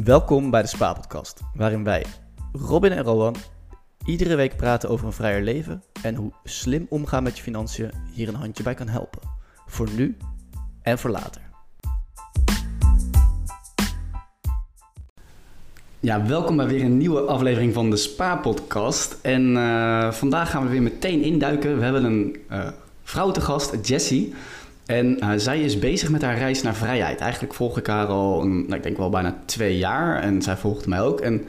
[0.00, 2.04] Welkom bij de Spa-podcast, waarin wij,
[2.52, 3.34] Robin en Rowan,
[4.04, 8.28] iedere week praten over een vrijer leven en hoe slim omgaan met je financiën hier
[8.28, 9.20] een handje bij kan helpen.
[9.66, 10.16] Voor nu
[10.82, 11.42] en voor later.
[16.00, 19.18] Ja, welkom bij weer een nieuwe aflevering van de Spa-podcast.
[19.22, 21.78] En eh, vandaag gaan we weer meteen induiken.
[21.78, 22.68] We hebben een uh,
[23.02, 24.34] vrouw te gast, Jessie.
[24.86, 27.20] En uh, zij is bezig met haar reis naar vrijheid.
[27.20, 30.22] Eigenlijk volg ik haar al, nou, ik denk wel bijna twee jaar.
[30.22, 31.20] En zij volgt mij ook.
[31.20, 31.44] En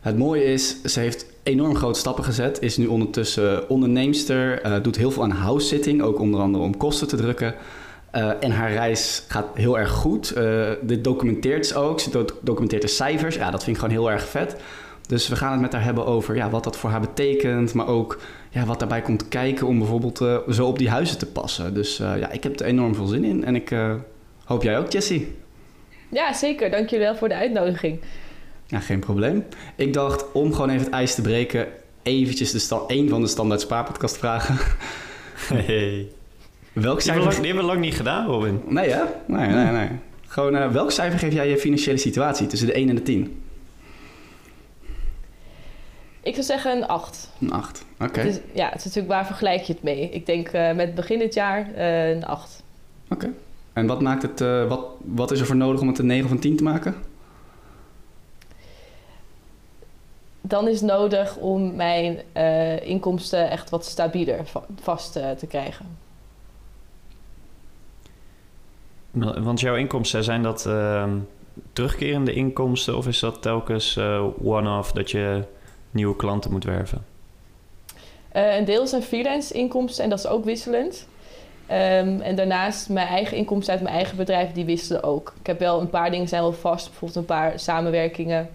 [0.00, 2.62] het mooie is, ze heeft enorm grote stappen gezet.
[2.62, 4.66] Is nu ondertussen onderneemster.
[4.66, 6.02] Uh, doet heel veel aan house-sitting.
[6.02, 7.54] Ook onder andere om kosten te drukken.
[8.14, 10.34] Uh, en haar reis gaat heel erg goed.
[10.80, 12.00] dit documenteert ze ook.
[12.00, 13.34] Ze documenteert de cijfers.
[13.34, 14.56] Ja, dat vind ik gewoon heel erg vet.
[15.06, 17.86] Dus we gaan het met haar hebben over ja, wat dat voor haar betekent, maar
[17.86, 21.74] ook ja, wat daarbij komt kijken om bijvoorbeeld uh, zo op die huizen te passen.
[21.74, 23.94] Dus uh, ja, ik heb er enorm veel zin in en ik uh,
[24.44, 25.34] hoop jij ook, Jessie.
[26.08, 26.70] Ja, zeker.
[26.70, 28.00] Dankjewel voor de uitnodiging.
[28.66, 29.44] Ja, geen probleem.
[29.76, 31.66] Ik dacht om gewoon even het ijs te breken,
[32.02, 34.56] eventjes de sta- één van de standaard spaarpodcast vragen.
[35.48, 36.08] Hey.
[36.72, 38.60] Welk die, hebben lang, die hebben we lang niet gedaan, Robin.
[38.66, 39.02] Nee, hè?
[39.26, 39.88] Nee, nee, nee.
[40.26, 43.42] Gewoon, welk cijfer geef jij je financiële situatie tussen de 1 en de 10?
[46.24, 47.30] Ik zou zeggen een 8.
[47.40, 48.04] Een 8, oké.
[48.04, 48.24] Okay.
[48.24, 50.10] Dus, ja, het is natuurlijk waar vergelijk je het mee.
[50.10, 52.62] Ik denk uh, met begin dit jaar uh, een 8.
[53.04, 53.14] Oké.
[53.14, 53.34] Okay.
[53.72, 56.24] En wat, maakt het, uh, wat, wat is er voor nodig om het een 9
[56.24, 56.94] of een 10 te maken?
[60.40, 62.18] Dan is nodig om mijn
[62.82, 64.40] inkomsten echt wat stabieler
[64.80, 65.86] vast te krijgen.
[69.42, 71.18] Want jouw inkomsten, zijn dat ehm,
[71.72, 73.98] terugkerende inkomsten of is dat telkens
[74.42, 75.44] one-off dat je
[75.94, 77.04] nieuwe klanten moet werven?
[78.36, 81.06] Uh, een deel zijn freelance inkomsten en dat is ook wisselend.
[81.70, 85.34] Um, en daarnaast mijn eigen inkomsten uit mijn eigen bedrijf, die wisselen ook.
[85.40, 88.48] Ik heb wel een paar dingen zijn wel vast, bijvoorbeeld een paar samenwerkingen,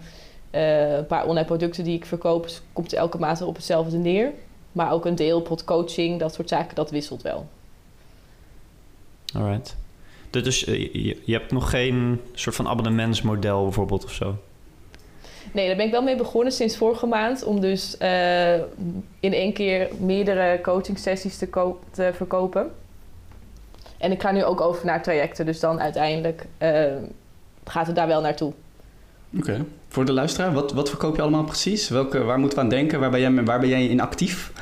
[0.50, 2.42] uh, een paar online producten die ik verkoop.
[2.42, 4.32] Dus komt elke maand op hetzelfde neer.
[4.72, 7.48] Maar ook een deel, bijvoorbeeld coaching, dat soort zaken, dat wisselt wel.
[9.34, 9.76] Alright.
[10.30, 14.36] Dus je, je hebt nog geen soort van abonnementsmodel bijvoorbeeld of zo?
[15.52, 17.44] Nee, daar ben ik wel mee begonnen sinds vorige maand.
[17.44, 18.54] Om dus uh,
[19.20, 22.70] in één keer meerdere coaching sessies te, te, verkopen.
[23.98, 25.46] En ik ga nu ook over naar trajecten.
[25.46, 26.84] Dus dan uiteindelijk uh,
[27.64, 28.52] gaat het daar wel naartoe.
[29.36, 29.50] Oké.
[29.50, 29.64] Okay.
[29.88, 31.88] Voor de luisteraar, wat, wat verkoop je allemaal precies?
[31.88, 33.00] Welke, waar moeten we aan denken?
[33.00, 34.52] Waar ben jij, waar ben jij in actief?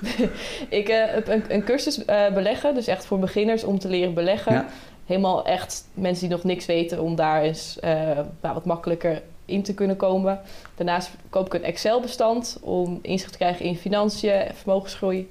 [0.68, 2.04] ik uh, heb een, een cursus
[2.34, 2.74] beleggen.
[2.74, 4.52] Dus echt voor beginners om te leren beleggen.
[4.52, 4.66] Ja.
[5.04, 7.78] Helemaal echt mensen die nog niks weten om daar eens
[8.40, 10.40] nou, wat makkelijker in te kunnen komen.
[10.74, 15.30] Daarnaast koop ik een Excel-bestand om inzicht te krijgen in financiën en vermogensgroei.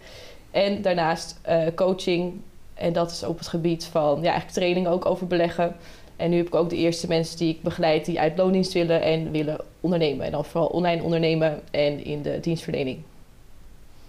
[0.51, 2.33] En daarnaast uh, coaching.
[2.73, 5.75] En dat is op het gebied van ja, eigenlijk training ook over beleggen.
[6.15, 9.01] En nu heb ik ook de eerste mensen die ik begeleid die uit loondienst willen
[9.01, 10.25] en willen ondernemen.
[10.25, 12.97] En dan vooral online ondernemen en in de dienstverlening.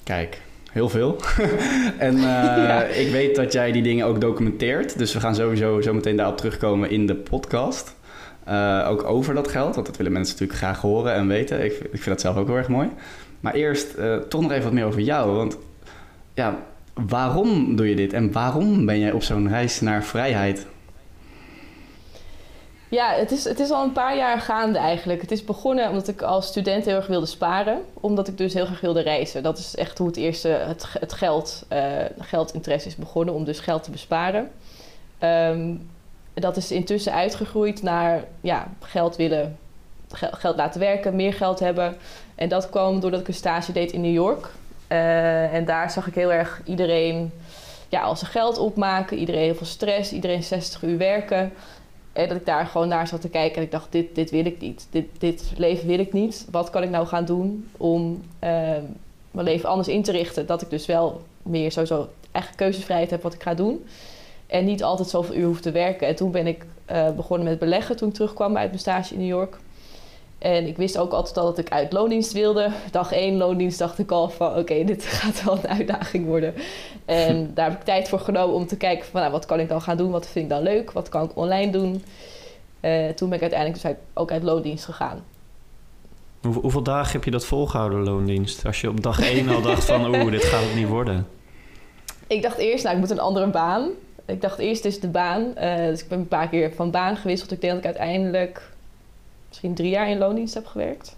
[0.02, 0.40] Kijk,
[0.72, 1.16] heel veel.
[1.98, 2.22] en uh,
[2.68, 2.84] ja.
[2.84, 4.98] ik weet dat jij die dingen ook documenteert.
[4.98, 7.94] Dus we gaan sowieso zo meteen daarop terugkomen in de podcast.
[8.48, 11.64] Uh, ook over dat geld, want dat willen mensen natuurlijk graag horen en weten.
[11.64, 12.90] Ik, ik vind dat zelf ook heel erg mooi.
[13.40, 15.36] Maar eerst uh, toch nog even wat meer over jou.
[15.36, 15.56] Want
[16.34, 16.56] ja,
[16.94, 20.66] waarom doe je dit en waarom ben jij op zo'n reis naar vrijheid?
[22.88, 25.20] Ja, het is, het is al een paar jaar gaande eigenlijk.
[25.20, 27.82] Het is begonnen omdat ik als student heel erg wilde sparen.
[27.94, 29.42] Omdat ik dus heel graag wilde reizen.
[29.42, 31.78] Dat is echt hoe het eerste, het, het geld, uh,
[32.18, 33.34] geldinteresse is begonnen.
[33.34, 34.50] Om dus geld te besparen.
[35.22, 35.88] Um,
[36.40, 39.58] dat is intussen uitgegroeid naar ja, geld willen,
[40.12, 41.96] geld laten werken, meer geld hebben.
[42.34, 44.50] En dat kwam doordat ik een stage deed in New York.
[44.88, 47.32] Uh, en daar zag ik heel erg iedereen
[47.88, 51.52] ja, al zijn geld opmaken, iedereen heel veel stress, iedereen 60 uur werken.
[52.12, 54.46] En dat ik daar gewoon naar zat te kijken en ik dacht, dit, dit wil
[54.46, 54.86] ik niet.
[54.90, 56.46] Dit, dit leven wil ik niet.
[56.50, 58.50] Wat kan ik nou gaan doen om uh,
[59.30, 60.46] mijn leven anders in te richten?
[60.46, 63.86] Dat ik dus wel meer sowieso echt keuzevrijheid heb wat ik ga doen.
[64.46, 66.06] En niet altijd zoveel uur hoef te werken.
[66.06, 69.20] En toen ben ik uh, begonnen met beleggen toen ik terugkwam uit mijn stage in
[69.20, 69.56] New York.
[70.38, 72.70] En ik wist ook altijd al dat ik uit loondienst wilde.
[72.90, 76.54] Dag één loondienst dacht ik al van oké, okay, dit gaat wel een uitdaging worden.
[77.04, 79.68] En daar heb ik tijd voor genomen om te kijken van nou, wat kan ik
[79.68, 80.10] dan gaan doen?
[80.10, 80.92] Wat vind ik dan leuk?
[80.92, 82.04] Wat kan ik online doen?
[82.80, 85.24] Uh, toen ben ik uiteindelijk dus ook uit loondienst gegaan.
[86.42, 88.66] Hoe, hoeveel dagen heb je dat volgehouden, loondienst?
[88.66, 91.26] Als je op dag één al dacht van oeh, dit gaat het niet worden.
[92.26, 93.90] Ik dacht eerst, nou, ik moet een andere baan
[94.26, 95.52] ik dacht eerst is de baan.
[95.58, 97.52] Uh, dus ik ben een paar keer van baan gewisseld.
[97.52, 98.70] Ik denk dat ik uiteindelijk
[99.48, 101.16] misschien drie jaar in loondienst heb gewerkt.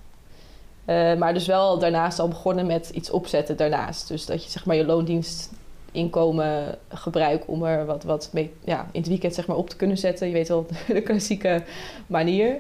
[0.87, 4.08] Uh, maar dus wel daarnaast al begonnen met iets opzetten daarnaast.
[4.08, 9.00] Dus dat je zeg maar je loondienstinkomen gebruikt om er wat, wat mee, ja, in
[9.00, 10.26] het weekend zeg maar op te kunnen zetten.
[10.26, 11.62] Je weet wel, de klassieke
[12.06, 12.56] manier.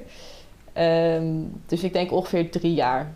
[0.72, 1.26] Ehm,
[1.66, 3.14] dus ik denk ongeveer drie jaar.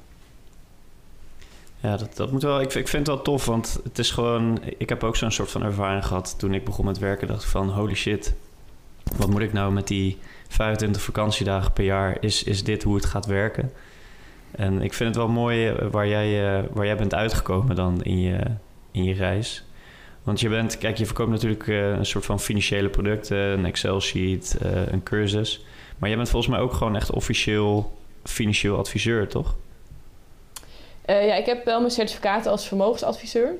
[1.82, 2.60] Ja, dat, dat moet wel.
[2.60, 4.60] Ik, ik vind het wel tof, want het is gewoon.
[4.78, 7.26] Ik heb ook zo'n soort van ervaring gehad toen ik begon met werken.
[7.26, 8.34] Dacht ik van holy shit,
[9.16, 10.18] wat moet ik nou met die
[10.48, 12.16] 25 vakantiedagen per jaar?
[12.20, 13.72] Is, is dit hoe het gaat werken?
[14.50, 18.02] En ik vind het wel mooi eh, waar jij, uh, waar jij bent uitgekomen dan
[18.02, 18.38] in je,
[18.90, 19.64] in je reis.
[20.22, 24.56] Want je bent, kijk, je verkoopt natuurlijk uh, een soort van financiële producten, een Excel-sheet,
[24.90, 25.64] een cursus.
[25.98, 29.56] Maar jij bent volgens mij ook gewoon echt officieel financieel adviseur, toch?
[31.12, 33.54] Uh, ja, ik heb wel mijn certificaat als vermogensadviseur.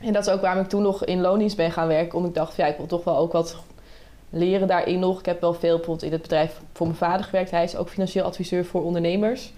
[0.00, 2.14] En dat is ook waarom ik toen nog in loondienst ben gaan werken.
[2.14, 3.56] Omdat ik dacht, ja, ik wil toch wel ook wat
[4.30, 5.18] leren daarin nog.
[5.18, 7.50] Ik heb wel veel bijvoorbeeld in het bedrijf voor mijn vader gewerkt.
[7.50, 9.52] Hij is ook financieel adviseur voor ondernemers.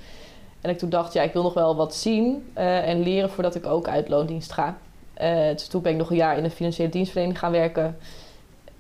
[0.60, 3.54] En ik toen dacht, ja, ik wil nog wel wat zien uh, en leren voordat
[3.54, 4.78] ik ook uit loondienst ga.
[5.22, 7.98] Uh, dus toen ben ik nog een jaar in de financiële dienstverlening gaan werken.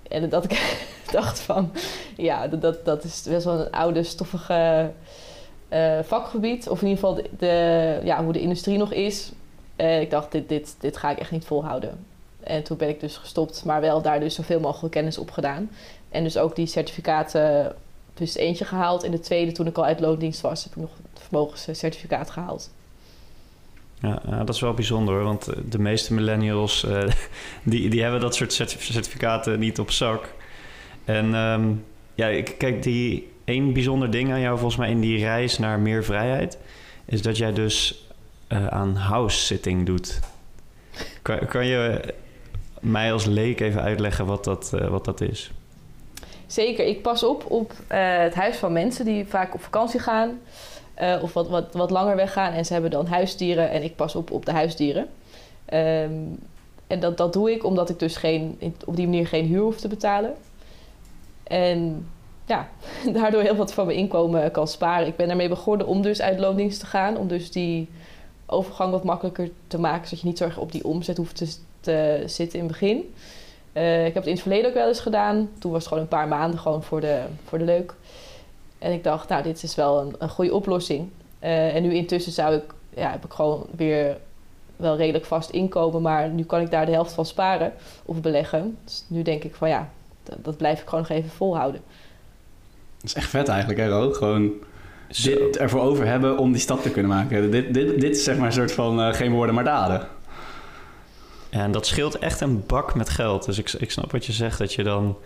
[0.08, 1.70] En dat ik dacht van,
[2.16, 4.90] ja, dat, dat is best wel een oude, stoffige
[5.72, 6.68] uh, vakgebied.
[6.68, 9.32] Of in ieder geval de, ja, hoe de industrie nog is.
[9.76, 12.04] Uh, ik dacht, dit, dit, dit ga ik echt niet volhouden.
[12.40, 15.70] En toen ben ik dus gestopt, maar wel daar dus zoveel mogelijk kennis op gedaan.
[16.08, 17.74] En dus ook die certificaten,
[18.14, 19.02] dus eentje gehaald.
[19.02, 22.70] En de tweede, toen ik al uit loondienst was, heb ik nog het vermogenscertificaat gehaald.
[24.00, 26.86] Ja, ja, dat is wel bijzonder want de meeste millennials
[27.62, 30.34] die, die hebben dat soort certificaten niet op zak.
[31.04, 31.84] En um,
[32.14, 36.04] ja, kijk, die één bijzonder ding aan jou volgens mij in die reis naar meer
[36.04, 36.58] vrijheid...
[37.04, 38.06] is dat jij dus
[38.48, 40.20] uh, aan house-sitting doet.
[41.22, 42.14] Kan, kan je
[42.80, 45.50] mij als leek even uitleggen wat dat, uh, wat dat is?
[46.46, 46.86] Zeker.
[46.86, 50.40] Ik pas op op uh, het huis van mensen die vaak op vakantie gaan...
[51.22, 53.70] of wat, wat, wat langer weggaan en ze hebben dan huisdieren...
[53.70, 55.02] en ik pas op op de huisdieren.
[55.72, 56.38] Um,
[56.86, 59.76] en dat, dat doe ik omdat ik dus geen, op die manier geen huur hoef
[59.76, 60.34] te betalen...
[61.44, 62.06] En
[62.48, 62.68] ja,
[63.20, 65.06] daardoor heel wat van mijn inkomen kan sparen.
[65.06, 67.16] Ik ben daarmee begonnen om dus uit loondienst te gaan.
[67.16, 67.88] Om dus die
[68.46, 70.08] overgang wat makkelijker te maken.
[70.08, 73.14] Zodat je niet zo erg op die omzet hoeft te, te zitten in het begin.
[73.72, 75.50] Uh, ik heb het in het verleden ook wel eens gedaan.
[75.58, 77.94] Toen was het gewoon een paar maanden gewoon voor de, voor de leuk.
[78.78, 81.08] En ik dacht, nou, dit is wel een, een goede oplossing.
[81.42, 84.16] Uh, en nu intussen zou ik, ja, heb ik gewoon weer
[84.76, 86.02] wel redelijk vast inkomen.
[86.02, 87.72] Maar nu kan ik daar de helft van sparen
[88.04, 88.78] of beleggen.
[88.84, 89.90] Dus nu denk ik van ja,
[90.22, 91.80] dat, dat blijf ik gewoon nog even volhouden.
[93.00, 94.12] Dat is echt vet eigenlijk, hè, Ro?
[94.12, 94.52] Gewoon
[95.08, 97.50] dit ervoor over hebben om die stap te kunnen maken.
[97.50, 100.08] Dit, dit, dit is zeg maar een soort van uh, geen woorden maar daden.
[101.50, 103.44] Ja, en dat scheelt echt een bak met geld.
[103.44, 105.16] Dus ik, ik snap wat je zegt, dat je dan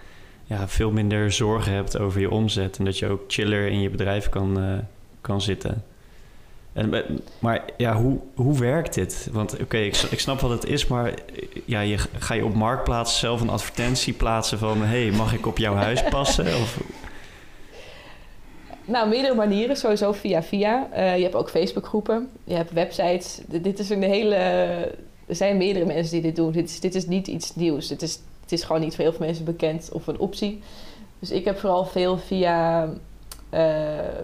[0.44, 2.78] ja, veel minder zorgen hebt over je omzet.
[2.78, 4.78] En dat je ook chiller in je bedrijf kan, uh,
[5.20, 5.84] kan zitten.
[6.72, 7.04] En,
[7.38, 9.28] maar ja, hoe, hoe werkt dit?
[9.32, 11.14] Want oké, okay, ik, ik, snap wat het is, maar
[11.64, 14.82] ja, je, ga je op Marktplaats zelf een advertentie plaatsen van...
[14.82, 16.46] hey, mag ik op jouw huis passen?
[16.46, 16.80] Of...
[18.84, 19.76] Nou, meerdere manieren.
[19.76, 20.88] Sowieso via via.
[20.92, 22.30] Uh, je hebt ook Facebookgroepen.
[22.44, 23.40] Je hebt websites.
[23.46, 24.34] dit is een hele...
[25.26, 26.52] Er zijn meerdere mensen die dit doen.
[26.52, 27.88] Dit is, dit is niet iets nieuws.
[27.88, 30.62] Het is, het is gewoon niet voor heel veel mensen bekend of een optie.
[31.18, 33.60] Dus ik heb vooral veel via uh,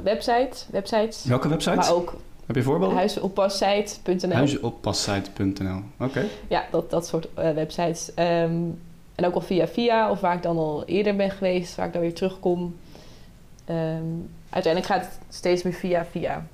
[0.03, 1.25] website, websites.
[1.25, 1.77] Welke websites?
[1.77, 2.15] Maar ook
[2.47, 2.97] heb je voorbeelden?
[2.97, 4.33] Huisoppassite.nl.
[4.33, 6.05] Huisoppassite.nl, oké.
[6.05, 6.29] Okay.
[6.49, 8.11] Ja, dat, dat soort uh, websites.
[8.17, 8.81] Um,
[9.15, 11.93] en ook al via via, of waar ik dan al eerder ben geweest, waar ik
[11.93, 12.77] dan weer terugkom.
[13.71, 16.47] Um, uiteindelijk gaat het steeds meer via via.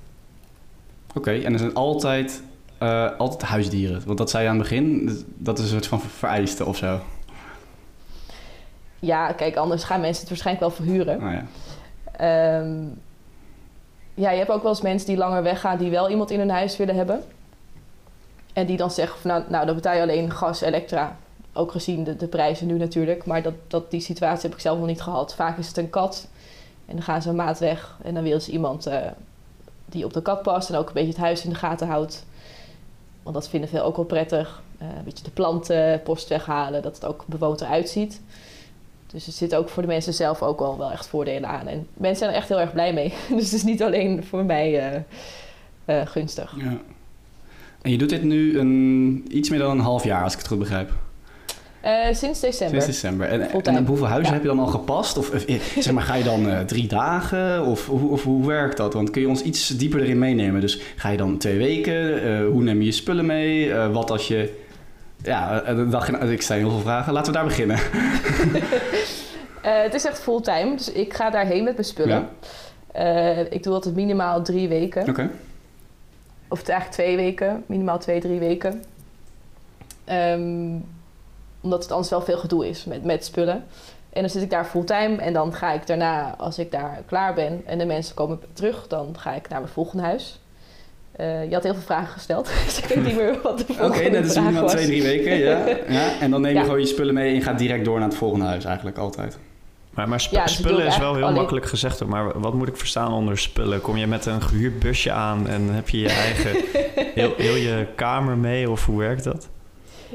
[1.09, 2.41] Oké, okay, en er zijn altijd,
[2.81, 4.01] uh, altijd huisdieren.
[4.05, 6.99] Want dat zei je aan het begin, dat is een soort van vereiste of zo.
[8.99, 11.23] Ja, kijk, anders gaan mensen het waarschijnlijk wel verhuren.
[11.23, 12.59] Oh, ja.
[12.59, 13.01] Um,
[14.13, 16.49] ja, je hebt ook wel eens mensen die langer weggaan die wel iemand in hun
[16.49, 17.23] huis willen hebben.
[18.53, 21.17] En die dan zeggen van nou, nou dan betaal je alleen gas, elektra.
[21.53, 23.25] Ook gezien de, de prijzen nu natuurlijk.
[23.25, 25.35] Maar dat, dat, die situatie heb ik zelf nog niet gehad.
[25.35, 26.27] Vaak is het een kat.
[26.85, 27.97] En dan gaan ze een maat weg.
[28.03, 28.97] En dan wil ze iemand uh,
[29.85, 30.69] die op de kat past.
[30.69, 32.25] En ook een beetje het huis in de gaten houdt.
[33.23, 34.61] Want dat vinden veel ook wel prettig.
[34.81, 36.81] Uh, een beetje de planten, post weghalen.
[36.81, 38.21] Dat het ook bewoond eruit ziet.
[39.07, 41.67] Dus er zit ook voor de mensen zelf ook al wel echt voordelen aan.
[41.67, 43.13] En mensen zijn er echt heel erg blij mee.
[43.35, 45.03] Dus het is niet alleen voor mij
[45.85, 46.55] uh, gunstig.
[46.57, 46.77] Ja.
[47.81, 50.47] En je doet dit nu een, iets meer dan een half jaar, als ik het
[50.47, 50.91] goed begrijp.
[51.85, 52.81] Uh, sinds december.
[52.81, 53.27] Sinds december.
[53.27, 54.33] En, en hoeveel huizen ja.
[54.33, 55.17] heb je dan al gepast?
[55.17, 55.31] Of
[55.79, 57.65] zeg maar, ga je dan uh, drie dagen?
[57.65, 58.93] Of, of, of, hoe werkt dat?
[58.93, 60.61] Want kun je ons iets dieper erin meenemen?
[60.61, 62.25] Dus ga je dan twee weken?
[62.25, 63.73] Uh, hoe neem je je spullen mee?
[63.73, 64.53] wat als je
[65.23, 67.13] ja, dacht, ik stel heel veel vragen.
[67.13, 67.77] Laten we daar beginnen.
[69.85, 72.27] het is echt fulltime, dus ik ga daarheen met mijn spullen.
[72.93, 73.45] Ja.
[73.49, 75.01] Ik doe altijd minimaal drie weken.
[75.01, 75.09] Oké.
[75.09, 75.29] Okay.
[76.47, 78.83] Of eigenlijk twee weken, minimaal twee, drie weken.
[80.09, 80.83] Um,
[81.65, 83.63] omdat het anders wel veel gedoe is met, met spullen.
[84.09, 87.33] En dan zit ik daar fulltime en dan ga ik daarna, als ik daar klaar
[87.33, 90.39] ben en de mensen komen terug, dan ga ik naar mijn volgende huis.
[91.11, 93.97] Eh, je had heel veel vragen gesteld, dus ik weet niet meer wat de volgende
[93.99, 95.35] Oké, dat is minimaal twee, drie weken.
[95.37, 95.65] Ja.
[95.97, 96.19] Ja.
[96.19, 96.63] En dan neem je Ja.
[96.63, 99.37] gewoon je spullen mee en je gaat direct door naar het volgende huis eigenlijk altijd.
[99.89, 102.09] Maar, maar sp- Ja, dus spullen is wel heel alleen- makkelijk gezegd hoor.
[102.09, 103.81] Maar wat moet ik verstaan onder spullen?
[103.81, 106.55] Kom je met een gehuurd busje aan en heb je je eigen...
[107.21, 109.49] heel, heel je kamer mee of hoe werkt dat?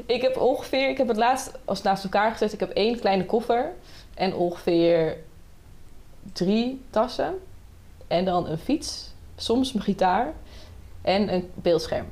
[0.05, 2.53] Ik heb ongeveer, ik heb het laatst als naast elkaar gezet.
[2.53, 3.71] Ik heb één kleine koffer
[4.13, 5.17] en ongeveer
[6.33, 7.33] drie tassen.
[8.07, 10.33] En dan een fiets, soms mijn gitaar
[11.01, 12.05] en een beeldscherm.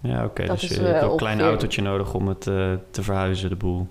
[0.00, 0.46] Ja, oké.
[0.46, 3.48] Dus is, je hebt eh, ook een klein autootje nodig om het eh, te verhuizen,
[3.48, 3.86] de boel.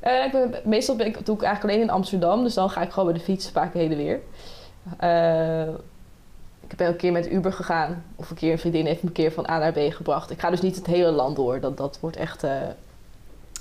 [0.00, 2.82] Eh, ik ben, meestal ben ik, doe ik eigenlijk alleen in Amsterdam, dus dan ga
[2.82, 4.20] ik gewoon met de fiets keer heen en weer.
[6.70, 9.14] Ik ben een keer met Uber gegaan, of een keer een vriendin heeft me een
[9.14, 10.30] keer van A naar B gebracht.
[10.30, 12.42] Ik ga dus niet het hele land door, dat, dat wordt echt...
[12.44, 12.52] eh,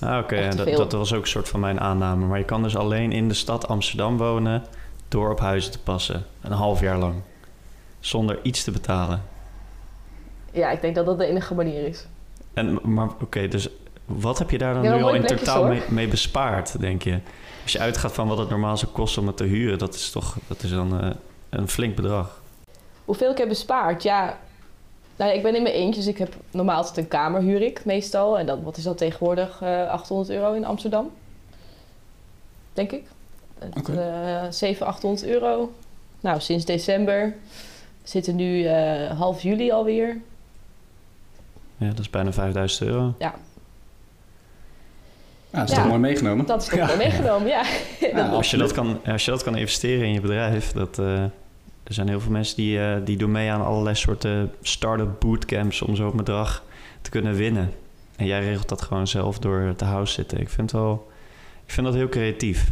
[0.01, 0.49] Ah, oké.
[0.55, 2.25] Dat, dat was ook een soort van mijn aanname.
[2.25, 4.63] Maar je kan dus alleen in de stad Amsterdam wonen
[5.07, 6.25] door op huizen te passen.
[6.41, 7.15] Een half jaar lang.
[7.99, 9.21] Zonder iets te betalen.
[10.51, 12.07] ja, ik denk dat dat de enige manier is.
[12.53, 13.69] En, maar oké, dus
[14.05, 17.19] wat heb je daar dan Ja, nu al in totaal mee bespaard, denk je?
[17.63, 20.11] Als je uitgaat van wat het normaal zou kosten om het te huren, dat is
[20.11, 21.09] toch dat is dan eh,
[21.49, 22.38] een flink bedrag.
[23.09, 24.03] Hoeveel ik heb bespaard?
[24.03, 24.37] Ja,
[25.15, 27.61] nou ja, ik ben in mijn eentje, dus ik heb normaal altijd een kamer huur
[27.61, 28.39] ik meestal.
[28.39, 29.61] En dan, wat is dat tegenwoordig?
[29.61, 31.11] eh 800 euro in Amsterdam.
[32.73, 33.03] Denk ik.
[33.77, 33.91] Oké.
[33.91, 35.73] eh, 700, 800 euro.
[36.19, 37.21] Nou, sinds december.
[38.01, 40.17] We zitten nu eh, half juli alweer.
[41.77, 43.13] Ja, dat is bijna 5000 euro.
[43.19, 43.33] Ja,
[45.51, 45.75] dat is Ja.
[45.75, 46.45] toch mooi meegenomen.
[46.45, 46.87] Dat is toch Ja.
[46.87, 47.63] wel meegenomen, ja.
[47.99, 51.23] Ja, Als je, dat kan, als je dat kan investeren in je bedrijf, dat, eh,
[51.89, 55.81] er zijn heel veel mensen die, eh, die doen mee aan allerlei soorten start-up bootcamps
[55.81, 56.63] om zo'n bedrag
[57.01, 57.73] te kunnen winnen.
[58.15, 60.39] En jij regelt dat gewoon zelf door te house zitten.
[60.39, 61.07] Ik vind, wel,
[61.65, 62.71] ik vind dat heel creatief.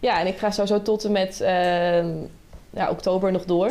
[0.00, 2.08] Ja, en ik ga sowieso tot en met ehm,
[2.70, 3.70] ja, oktober nog door.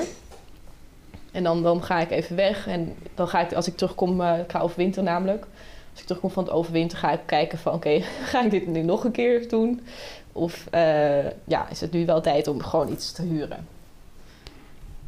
[1.31, 2.67] En dan, dan ga ik even weg.
[2.67, 5.45] En dan ga ik, als ik terugkom, eh, ik ga overwinteren namelijk.
[5.91, 7.73] Als ik terugkom van het overwinter, ga ik kijken van...
[7.73, 9.81] oké, ga ik dit nu nog een keer doen?
[10.31, 13.67] Of eh, ja, is het nu wel tijd om gewoon iets te huren?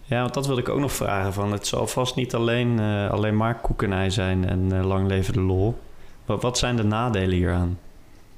[0.05, 1.33] Ja, want dat wilde ik ook nog vragen.
[1.33, 5.33] Van, het zal vast niet alleen, eh, alleen maar koekenij zijn en eh, lang leven
[5.33, 5.75] de lol.
[6.25, 7.79] Wat, wat zijn de nadelen hieraan?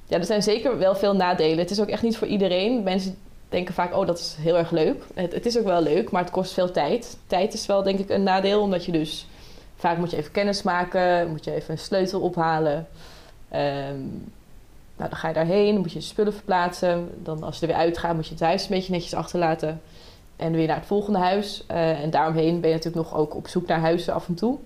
[0.06, 1.58] Ja, er zijn zeker wel veel nadelen.
[1.58, 2.84] Het is ook echt niet voor iedereen.
[2.84, 3.18] Mensen
[3.50, 5.04] denken vaak, oh, dat is heel erg leuk.
[5.14, 7.18] Het, het is ook wel leuk, maar het kost veel tijd.
[7.28, 9.28] Tijd is wel, denk ik, een nadeel, omdat je dus...
[9.76, 12.88] Vaak moet je even kennis maken, moet je even een sleutel ophalen.
[13.50, 14.00] Ehm,
[14.98, 17.10] nou, dan ga je daarheen, moet je spullen verplaatsen.
[17.24, 19.82] Dan als je er weer uitgaat, moet je het huis een beetje netjes achterlaten.
[20.38, 21.64] En weer naar het volgende huis.
[21.68, 24.58] Eh, en daaromheen ben je natuurlijk nog ook op zoek naar huizen af en toe.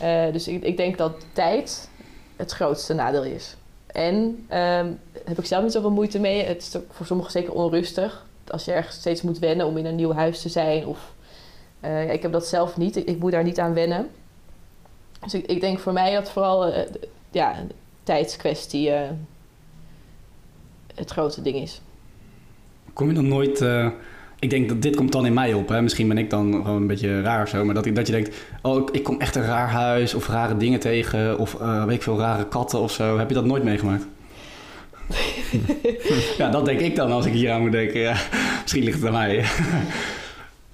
[0.00, 1.88] Eh, dus ik, ik denk dat tijd
[2.36, 3.56] het grootste nadeel is.
[3.86, 4.92] En ehm,
[5.24, 6.44] heb ik zelf niet zoveel moeite mee.
[6.44, 8.26] Het is voor sommigen zeker onrustig.
[8.46, 10.86] Als je ergens steeds moet wennen om in een nieuw huis te zijn.
[10.86, 11.12] Of,
[11.80, 12.96] eh, ik heb dat zelf niet.
[12.96, 14.10] Ik, moet daar niet aan wennen.
[15.20, 16.72] Dus ik, ik denk voor mij dat vooral
[17.30, 17.54] ja,
[18.02, 18.90] tijdskwestie
[20.94, 21.80] het grote ding is.
[22.92, 23.60] Kom je dan nooit...
[24.44, 25.68] ik denk dat dit komt dan in mij op.
[25.68, 25.82] Hè?
[25.82, 27.64] Misschien ben ik dan gewoon een beetje raar of zo.
[27.64, 28.36] Maar dat, dat je denkt...
[28.62, 30.14] Oh, ik, ik kom echt een raar huis.
[30.14, 31.38] Of rare dingen tegen.
[31.38, 33.18] Of eh, weet ik veel, rare katten of zo.
[33.18, 34.06] Heb je dat nooit meegemaakt?
[36.38, 38.00] ja, dat denk ik dan als ik hier aan moet denken.
[38.00, 38.16] Ja,
[38.62, 39.44] misschien ligt het aan mij.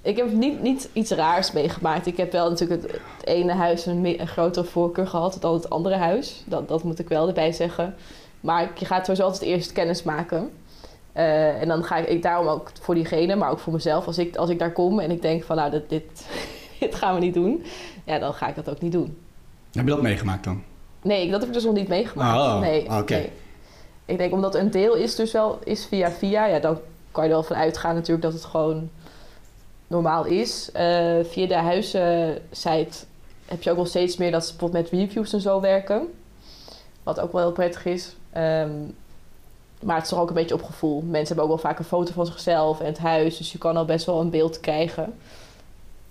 [0.03, 2.07] Ik heb niet, niet iets raars meegemaakt.
[2.07, 5.97] Ik heb wel natuurlijk het, het ene huis een grotere voorkeur gehad dan het andere
[5.97, 6.43] huis.
[6.47, 7.95] Dat, dat moet ik wel erbij zeggen.
[8.41, 10.51] Maar je gaat sowieso altijd eerst kennis maken.
[11.13, 14.07] Eh, en dan ga ik, ik daarom ook voor diegene, maar ook voor mezelf.
[14.07, 16.27] Als ik, als ik daar kom en ik denk van nou, dit, dit,
[16.81, 17.65] dit gaan we niet doen.
[18.05, 19.19] Ja, dan ga ik dat ook niet doen.
[19.73, 20.63] Heb je dat meegemaakt dan?
[21.03, 22.39] Nee, dat heb ik dus nog niet meegemaakt.
[22.39, 23.15] Oh, nee, oké.
[23.15, 23.33] nee.
[24.05, 26.47] Ik denk omdat een deel is dus wel is via via.
[26.47, 26.79] Ja, dan
[27.11, 28.91] kan je er wel van uitgaan natuurlijk dat het gewoon
[29.87, 30.71] normaal is.
[30.73, 33.05] Eh, via de huizensite
[33.47, 36.13] heb je ook wel steeds meer dat ze bijvoorbeeld met reviews en zo werken.
[37.03, 38.17] Wat ook wel heel prettig is.
[38.33, 38.71] Ehm,
[39.83, 41.01] maar het is toch ook een beetje op gevoel.
[41.01, 43.37] Mensen hebben ook wel vaak een foto van zichzelf en het huis.
[43.37, 45.19] Dus je kan al best wel een beeld krijgen.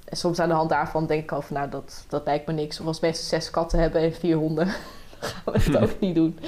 [0.05, 2.53] En soms aan de hand daarvan denk ik al van, nou, dat, dat lijkt me
[2.53, 2.79] niks.
[2.79, 4.65] Of als mensen zes katten hebben en vier honden,
[5.19, 6.39] dan gaan we het ook niet doen.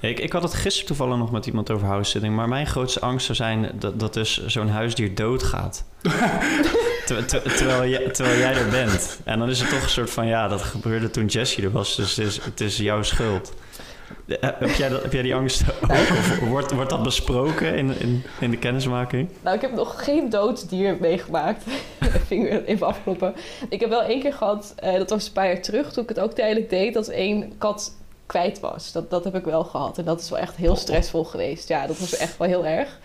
[0.00, 2.34] Ja, ik, ik had het gisteren toevallig nog met iemand over house sitting.
[2.34, 5.84] Maar mijn grootste angst zou zijn dat, dat dus zo'n huisdier doodgaat.
[7.06, 9.20] Ter- ter- terwijl, jij, terwijl jij er bent.
[9.24, 10.26] En dan is het toch een soort van...
[10.26, 11.96] Ja, dat gebeurde toen Jessie er was.
[11.96, 13.52] Dus het is, het is jouw schuld.
[14.26, 15.90] Eh, Heb jij, dat, heb jij die angst ook?
[15.90, 19.28] Of wordt, wordt dat besproken in, in, in de kennismaking?
[19.40, 21.64] Nou, ik heb nog geen dood dier meegemaakt.
[22.26, 23.34] Vinger even afkloppen.
[23.68, 26.08] Ik heb wel één keer gehad, eh, dat was een paar jaar terug, toen ik
[26.08, 28.92] het ook tijdelijk deed, dat één kat kwijt was.
[28.92, 29.98] Dat, dat heb ik wel gehad.
[29.98, 31.68] En dat is wel echt heel stressvol geweest.
[31.68, 32.98] Ja, dat was echt wel heel erg.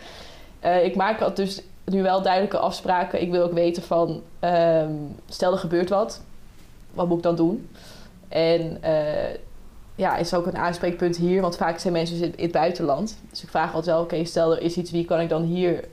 [0.59, 3.21] Eh, ik maak dus nu wel duidelijke afspraken.
[3.21, 4.91] Ik wil ook weten van, ehm,
[5.29, 6.21] stel er gebeurt wat,
[6.93, 7.69] wat moet ik dan doen?
[8.27, 8.91] En uh,
[9.95, 13.17] ja, is ook een aanspreekpunt hier, want vaak zijn mensen in, het buitenland.
[13.29, 15.87] Dus ik vraag altijd wel, oké, stel er is iets, wie kan ik dan hier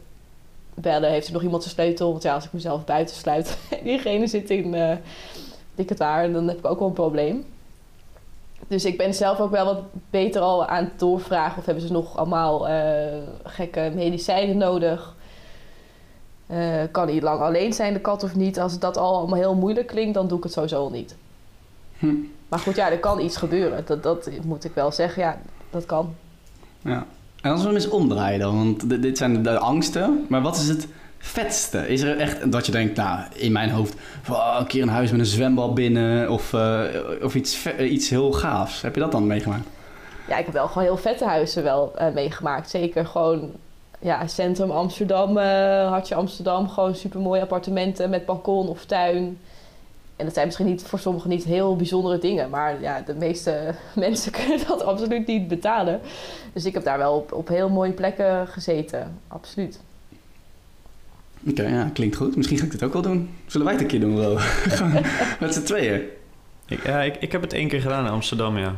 [0.75, 1.11] bellen?
[1.11, 2.11] Heeft er nog iemand zijn sleutel?
[2.11, 4.93] Want ja, als ik mezelf buiten sluit en diegene zit in uh,
[5.75, 7.45] dikke daar, dan heb ik ook wel een probleem.
[8.69, 9.81] Dus ik ben zelf ook wel wat
[10.11, 11.59] beter al aan het doorvragen.
[11.59, 12.75] Of hebben ze nog allemaal uh,
[13.45, 15.15] gekke medicijnen nodig?
[16.51, 18.61] Uh, kan hij lang alleen zijn, de kat of niet?
[18.61, 21.17] Als dat al allemaal heel moeilijk klinkt, dan doe ik het sowieso al niet.
[21.99, 22.15] Hm.
[22.53, 23.83] Maar goed, ja, er kan iets gebeuren.
[23.87, 25.23] Dat, dat moet ik wel zeggen.
[25.23, 25.39] Ja,
[25.71, 26.15] dat kan.
[26.81, 27.07] Ja.
[27.41, 30.27] En als we hem eens omdraaien dan, want dit zijn de angsten.
[30.29, 31.89] Maar wat is het vetste?
[31.89, 33.95] Is er echt dat je denkt, nou, in mijn hoofd,
[34.31, 36.83] oh, een keer een huis met een zwembad binnen of, uh,
[37.23, 38.83] of iets, iets heel gaafs.
[38.83, 39.67] Heb je dat dan meegemaakt?
[40.29, 42.71] Ja, ik heb wel gewoon heel vette huizen wel uh, meegemaakt.
[42.71, 43.51] Zeker gewoon,
[43.99, 45.45] ja, centrum Amsterdam, uh,
[45.89, 46.69] Hartje Amsterdam.
[46.69, 49.39] Gewoon supermooie appartementen met balkon of tuin.
[50.23, 53.75] En dat zijn misschien niet voor sommigen niet heel bijzondere dingen, maar ja, de meeste
[53.95, 56.01] mensen kunnen dat absoluut niet betalen.
[56.53, 59.81] Dus ik heb daar wel op, op heel mooie plekken gezeten, absoluut.
[61.49, 62.37] Oké, ja, klinkt goed.
[62.37, 63.31] Misschien ga ik dit ook wel doen.
[63.47, 64.39] Zullen wij het een keer doen, Ro?
[65.41, 66.03] Met z'n tweeën.
[66.67, 68.75] Ik, ja, ik, ik heb het één keer gedaan in Amsterdam, ja.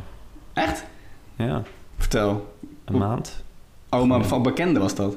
[0.53, 0.83] Echt?
[1.35, 1.63] Ja.
[1.97, 2.55] Vertel.
[2.85, 3.43] Een maand.
[3.89, 5.15] Oh, maar van bekende was dat?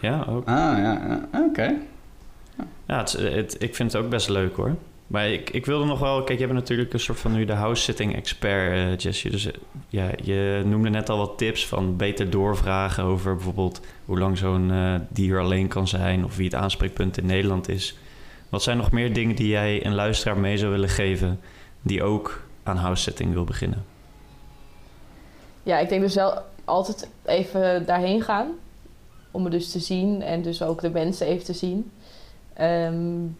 [0.00, 0.48] Ja, ook.
[0.48, 1.28] Ah, ja, ja.
[1.34, 1.46] oké.
[1.46, 1.78] Okay.
[2.56, 4.76] Ja, ja het, het, ik vind het ook best leuk hoor.
[5.12, 6.24] Maar ik, ik wilde nog wel...
[6.24, 9.30] Kijk, je bent natuurlijk een soort van nu de house-sitting expert, uh, Jesse.
[9.30, 9.52] Dus uh,
[9.88, 14.70] ja, je noemde net al wat tips van beter doorvragen over bijvoorbeeld hoe lang zo'n
[14.70, 17.96] uh, dier alleen kan zijn of wie het aanspreekpunt in Nederland is.
[18.48, 21.40] Wat zijn nog meer dingen die jij een luisteraar mee zou willen geven
[21.82, 23.84] die ook aan house-sitting wil beginnen?
[25.62, 28.50] Ja, ik denk dus wel altijd even daarheen gaan
[29.30, 31.90] om het dus te zien en dus ook de mensen even te zien.
[32.60, 33.36] Um,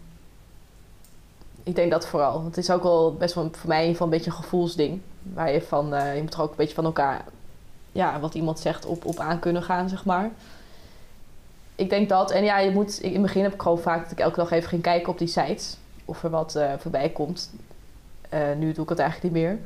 [1.62, 2.44] ik denk dat vooral.
[2.44, 5.01] Het is ook wel best wel voor mij een beetje een gevoelsding.
[5.22, 7.25] Waar je van, uh, je moet er ook een beetje van elkaar,
[7.92, 10.31] ja, wat iemand zegt, op, op aan kunnen gaan, zeg maar.
[11.75, 12.31] Ik denk dat.
[12.31, 14.51] En ja, je moet, in het begin heb ik gewoon vaak dat ik elke dag
[14.51, 15.77] even ging kijken op die sites.
[16.05, 17.51] Of er wat uh, voorbij komt.
[18.35, 19.59] Uh, nu doe ik het eigenlijk niet meer.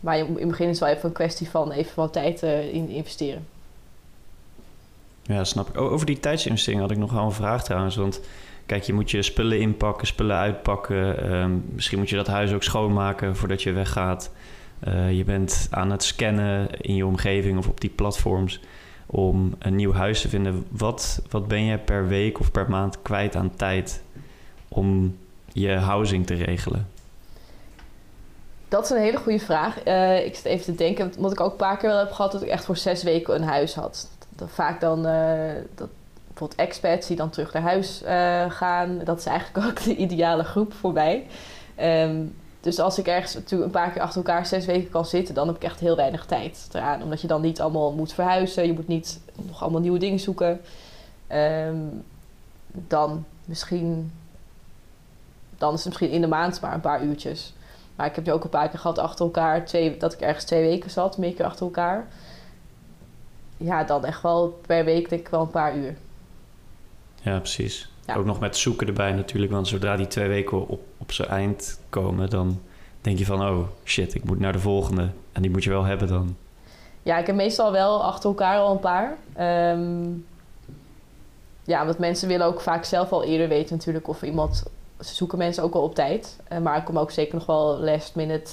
[0.00, 2.88] Maar in het begin is het wel even een kwestie van even wat tijd in
[2.88, 3.46] investeren.
[5.22, 5.80] Ja, snap ik.
[5.80, 7.96] over die tijdsinvestering had ik nog wel een vraag trouwens.
[7.96, 8.20] Want
[8.66, 11.22] Kijk, je moet je spullen inpakken, spullen uitpakken.
[11.30, 14.30] Ehm, misschien moet je dat huis ook schoonmaken voordat je weggaat.
[14.88, 18.60] Uh, je bent aan het scannen in je omgeving of op die platforms
[19.06, 20.66] om een nieuw huis te vinden.
[20.70, 24.02] Wat, wat ben je per week of per maand kwijt aan tijd
[24.68, 25.18] om
[25.52, 26.88] je housing te regelen?
[28.68, 29.86] Dat is een hele goede vraag.
[29.86, 32.32] Uh, ik zit even te denken, omdat ik ook een paar keer wel heb gehad
[32.32, 34.08] dat ik echt voor zes weken een huis had.
[34.46, 35.88] Vaak dan, uh, dat,
[36.34, 39.00] bijvoorbeeld expats die dan terug naar huis uh, gaan.
[39.04, 41.26] Dat is eigenlijk ook de ideale groep voor mij.
[41.80, 45.46] Um, dus als ik ergens een paar keer achter elkaar zes weken kan zitten, dan
[45.46, 47.02] heb ik echt heel weinig tijd eraan.
[47.02, 50.60] Omdat je dan niet allemaal moet verhuizen, je moet niet nog allemaal nieuwe dingen zoeken.
[51.32, 52.04] Um,
[52.72, 54.12] dan misschien,
[55.58, 57.54] dan is het misschien in de maand maar een paar uurtjes.
[57.96, 60.44] Maar ik heb je ook een paar keer gehad achter elkaar, twee, dat ik ergens
[60.44, 62.06] twee weken zat, meer keer achter elkaar.
[63.56, 65.96] Ja, dan echt wel per week denk ik wel een paar uur.
[67.24, 67.88] Ja, precies.
[68.16, 69.52] Ook nog met zoeken erbij natuurlijk.
[69.52, 72.60] Want zodra die twee weken op, op zijn eind komen, dan
[73.00, 73.42] denk je van...
[73.42, 75.08] oh, shit, ik moet naar de volgende.
[75.32, 76.36] En die moet je wel hebben dan.
[77.02, 79.16] Ja, ik heb meestal wel achter elkaar al een paar.
[79.72, 80.26] Um,
[81.64, 84.62] ja, want mensen willen ook vaak zelf al eerder weten natuurlijk of iemand...
[85.00, 86.38] Ze zoeken mensen ook wel op tijd.
[86.52, 88.52] Uh, maar ik kom ook zeker nog wel last minute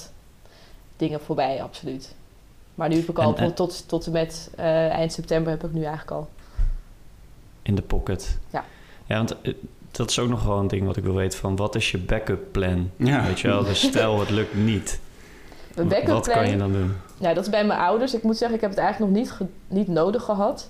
[0.97, 2.15] dingen voorbij, absoluut.
[2.75, 3.53] Maar nu heb ik al en, en...
[3.53, 6.29] tot, tot en met uh, eind september heb ik nu eigenlijk al
[7.62, 8.39] in de pocket.
[8.50, 8.65] Ja.
[9.06, 9.54] Ja, want eh,
[9.91, 11.97] dat is ook nog wel een ding wat ik wil weten van wat is je
[11.97, 12.91] backup plan?
[12.95, 13.24] Ja.
[13.24, 15.00] Weet je wel, dus stel het lukt niet.
[15.76, 16.93] Een backup wat plan, kan je dan doen?
[17.17, 18.13] Ja, dat is bij mijn ouders.
[18.13, 20.69] Ik moet zeggen, ik heb het eigenlijk nog niet, niet nodig gehad.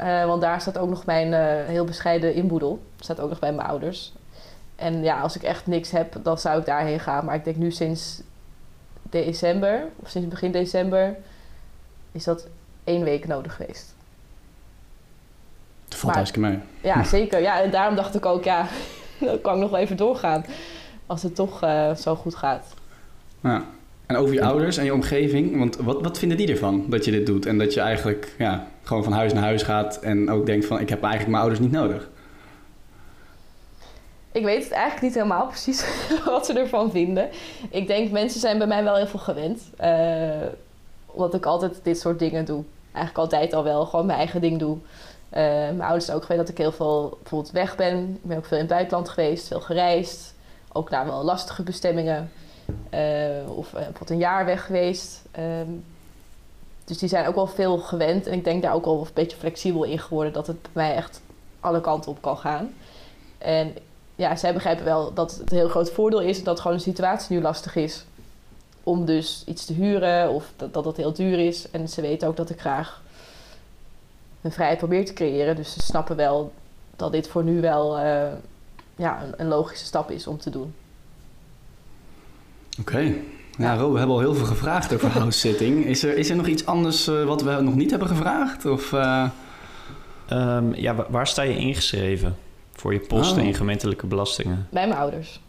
[0.00, 2.82] Uh, want daar staat ook nog mijn uh, heel bescheiden inboedel.
[3.00, 4.12] Staat ook nog bij mijn ouders.
[4.76, 7.24] En ja, als ik echt niks heb, dan zou ik daarheen gaan.
[7.24, 8.22] Maar ik denk nu sinds
[9.02, 11.16] december, of sinds begin december,
[12.12, 12.46] is dat
[12.84, 13.94] één week nodig geweest.
[16.02, 16.92] Dat valt hartstikke mee.
[16.92, 17.40] Ja, zeker.
[17.40, 18.66] Ja, en daarom dacht ik ook, ja,
[19.18, 20.44] dan kan ik nog wel even doorgaan.
[21.06, 22.74] Als het toch uh, zo goed gaat.
[23.40, 23.64] Ja.
[24.06, 27.10] En over je ouders en je omgeving, want wat, wat vinden die ervan dat je
[27.10, 27.46] dit doet?
[27.46, 30.80] En dat je eigenlijk ja, gewoon van huis naar huis gaat en ook denkt van
[30.80, 32.08] ik heb eigenlijk mijn ouders niet nodig.
[34.32, 35.84] Ik weet het eigenlijk niet helemaal precies
[36.24, 37.28] wat ze ervan vinden.
[37.70, 39.62] Ik denk mensen zijn bij mij wel heel veel gewend.
[39.80, 40.46] Uh,
[41.06, 42.64] omdat ik altijd dit soort dingen doe.
[42.92, 44.78] Eigenlijk altijd al wel, gewoon mijn eigen ding doe.
[45.32, 48.08] Eh, mijn ouders ook geweest dat ik heel veel bijvoorbeeld weg ben.
[48.08, 50.34] Ik ben ook veel in het buitenland geweest, veel gereisd.
[50.72, 52.30] Ook naar wel lastige bestemmingen.
[52.90, 55.22] Eh, of bijvoorbeeld een jaar weg geweest.
[55.30, 55.70] Ehm,
[56.84, 58.26] dus die zijn ook wel veel gewend.
[58.26, 60.32] En ik denk daar ook wel een beetje flexibel in geworden.
[60.32, 61.20] Dat het bij mij echt
[61.60, 62.74] alle kanten op kan gaan.
[63.38, 63.74] En
[64.14, 66.44] ja, zij begrijpen wel dat het een heel groot voordeel is.
[66.44, 68.04] Dat gewoon de situatie nu lastig is.
[68.82, 71.70] Om dus iets te huren of dat, dat heel duur is.
[71.70, 73.01] En ze weten ook dat ik graag
[74.42, 75.56] mijn vrijheid probeer te creëren.
[75.56, 76.52] Dus ze snappen wel
[76.96, 78.26] dat dit voor nu wel uh,
[78.96, 80.74] ja, een, een, logische stap is om te doen.
[82.80, 82.90] Oké.
[82.90, 83.22] Okay.
[83.58, 85.84] Ja, Ro, we hebben al heel veel gevraagd over house sitting.
[85.84, 88.66] Is er, is er nog iets anders uh, wat we nog niet hebben gevraagd?
[88.66, 89.28] Of, uh...
[90.30, 92.36] um, ja, waar sta je ingeschreven
[92.72, 93.46] voor je posten oh.
[93.46, 94.66] in gemeentelijke belastingen?
[94.70, 95.40] Bij mijn ouders.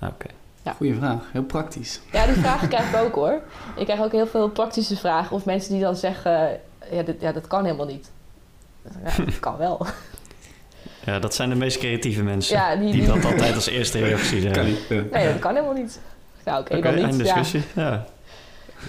[0.00, 0.12] Oké.
[0.12, 0.30] Okay.
[0.62, 0.72] Ja.
[0.72, 2.00] Goeie vraag, heel praktisch.
[2.12, 3.40] Ja, die vragen krijg ik ook hoor.
[3.76, 5.36] Ik krijg ook heel veel praktische vragen.
[5.36, 6.60] Of mensen die dan zeggen,
[6.90, 8.10] ja, dit, ja dat kan helemaal niet.
[9.04, 9.86] Ja, dat kan wel.
[11.04, 12.56] Ja, dat zijn de meest creatieve mensen.
[12.56, 14.64] Ja, die, die, dat altijd als eerste reactie zeggen.
[14.64, 16.00] Niet, Nee, dat kan helemaal niet.
[16.44, 17.18] Nou, oké, okay, dan niet.
[17.18, 18.06] discussie, ja.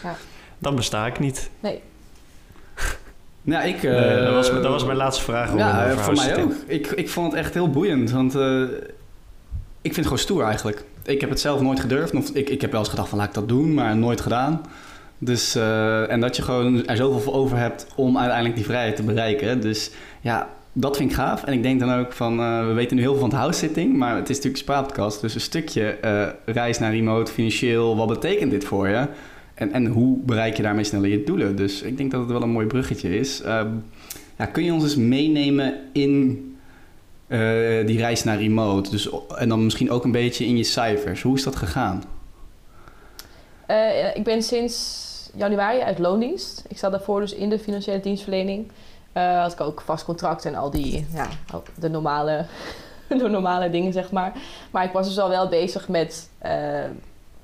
[0.04, 0.16] ja.
[0.58, 1.50] Dan besta ik niet.
[1.60, 1.82] Nee.
[3.42, 3.84] Nou, ik...
[3.84, 5.56] Uh, dat, was, dat was mijn laatste vraag.
[5.56, 6.54] Ja, voor mij ook.
[6.66, 8.62] Ik, ik vond het echt heel boeiend, want uh,
[9.82, 10.84] ik vind het gewoon stoer eigenlijk.
[11.04, 12.14] Ik heb het zelf nooit gedurfd.
[12.14, 14.62] Of ik, ik heb wel eens gedacht van laat ik dat doen, maar nooit gedaan.
[15.20, 18.96] Dus, uh, en dat je gewoon er zoveel voor over hebt om uiteindelijk die vrijheid
[18.96, 19.62] te bereiken.
[19.62, 21.44] Dus ja, dat vind ik gaaf.
[21.44, 23.60] En ik denk dan ook van, uh, we weten nu heel veel van het house
[23.60, 25.22] sitting, maar het is natuurlijk een spraakkast.
[25.22, 29.08] Dus een stukje uh, reis naar remote, financieel, wat betekent dit voor je?
[29.54, 31.56] En, en hoe bereik je daarmee sneller je doelen?
[31.56, 33.42] Dus ik denk dat het wel een mooi bruggetje is.
[33.42, 33.62] Uh,
[34.38, 36.42] ja, kun je ons eens meenemen in
[37.86, 38.90] die reis naar remote?
[38.90, 41.22] Dus, en dan misschien ook een beetje in je cijfers.
[41.22, 42.04] Hoe is dat gegaan?
[44.14, 46.64] ik ben sinds januari uit loondienst.
[46.68, 48.72] Ik zat daarvoor dus in de financiële dienstverlening.
[49.14, 51.28] Uh, had ik ook vast contract en al die, ja,
[51.76, 52.46] de normale,
[53.08, 54.34] de normale dingen, zeg maar.
[54.72, 56.84] Maar ik was dus al wel bezig met uh,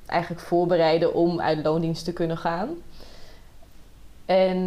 [0.06, 2.70] eigenlijk voorbereiden om uit loondienst te kunnen gaan.
[4.26, 4.58] En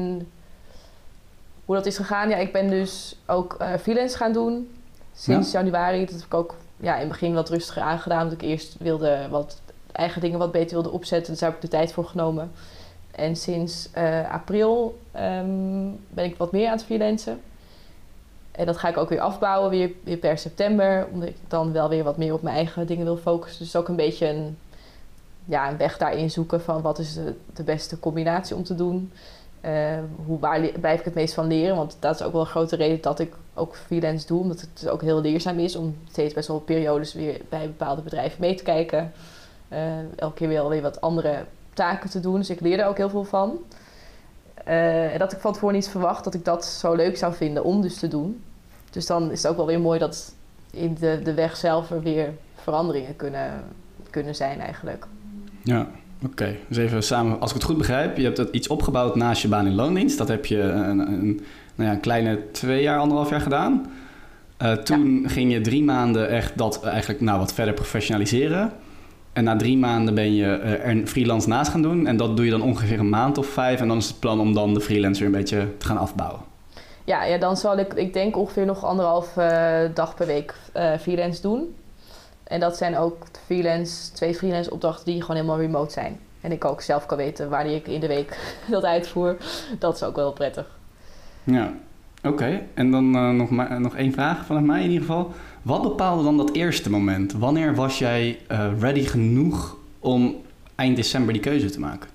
[1.64, 4.70] hoe dat is gegaan, ja, ik ben dus ook uh, freelance gaan doen
[5.14, 6.05] sinds januari.
[6.05, 9.29] Dat heb ik ook ja, in het begin wat rustiger aangedaan, omdat ik eerst wilde
[9.31, 9.61] wat
[9.92, 11.31] eigen dingen wat beter wilde opzetten.
[11.31, 12.52] Dus daar heb ik de tijd voor genomen.
[13.16, 17.40] En sinds uh, april um, ben ik wat meer aan het freelancen.
[18.50, 21.07] En dat ga ik ook weer afbouwen, weer, weer, per september.
[21.12, 23.64] Omdat ik dan wel weer wat meer op mijn eigen dingen wil focussen.
[23.64, 24.59] Dus ook een beetje een,
[25.44, 27.14] ja, een weg daarin zoeken van wat is
[27.55, 29.12] de, beste combinatie om te doen.
[29.64, 31.76] Uh, hoe, waar blijf ik het meest van leren?
[31.76, 34.40] Want dat is ook wel een grote reden dat ik ook freelance doe.
[34.40, 38.40] Omdat het ook heel leerzaam is om steeds best wel periodes weer bij bepaalde bedrijven
[38.40, 39.12] mee te kijken.
[39.72, 39.79] Uh,
[40.16, 41.44] elke keer weer alweer wat andere
[41.77, 42.37] taken te doen.
[42.37, 43.59] Dus ik leerde er ook heel veel van.
[44.69, 47.65] Uh, en dat ik van tevoren niet verwacht dat ik dat zo leuk zou vinden
[47.65, 48.43] om dus te doen.
[48.91, 50.35] Dus dan is het ook wel weer mooi dat
[50.71, 53.65] in de, de weg zelf er weer veranderingen kunnen,
[54.11, 55.07] kunnen zijn eigenlijk.
[55.62, 55.87] Ja,
[56.25, 56.57] oké.
[56.69, 59.49] Dus even samen, als ik het goed begrijp, je hebt dat iets opgebouwd naast je
[59.49, 60.19] baan in loondienst.
[60.19, 63.87] Dat heb je een, een, nou ja, een kleine twee jaar, anderhalf jaar gedaan.
[64.62, 68.73] Uh, toen ging je drie maanden echt dat eigenlijk nou, wat verder professionaliseren.
[69.37, 72.07] En na drie maanden ben je er een freelance naast gaan doen.
[72.07, 73.81] En dat doe je dan ongeveer een maand of vijf.
[73.81, 76.40] En dan is het plan om dan de freelance weer een beetje te gaan afbouwen.
[77.05, 80.92] Ja, ja dan zal ik, ik denk ongeveer nog anderhalf uh, dag per week uh,
[81.01, 81.75] freelance doen.
[82.44, 86.18] En dat zijn ook freelance, twee freelance opdrachten die gewoon helemaal remote zijn.
[86.40, 88.38] En ik ook zelf kan weten wanneer ik in de week
[88.70, 89.37] dat uitvoer.
[89.79, 90.66] Dat is ook wel prettig.
[91.44, 91.72] Ja,
[92.25, 92.62] oké.
[92.75, 95.33] En dan uh, nog, maar, nog één vraag vanuit mij in ieder geval.
[95.66, 97.33] Wat bepaalde dan dat eerste moment?
[97.33, 100.42] Wanneer was jij uh, ready genoeg om
[100.74, 102.11] eind december die keuze te maken?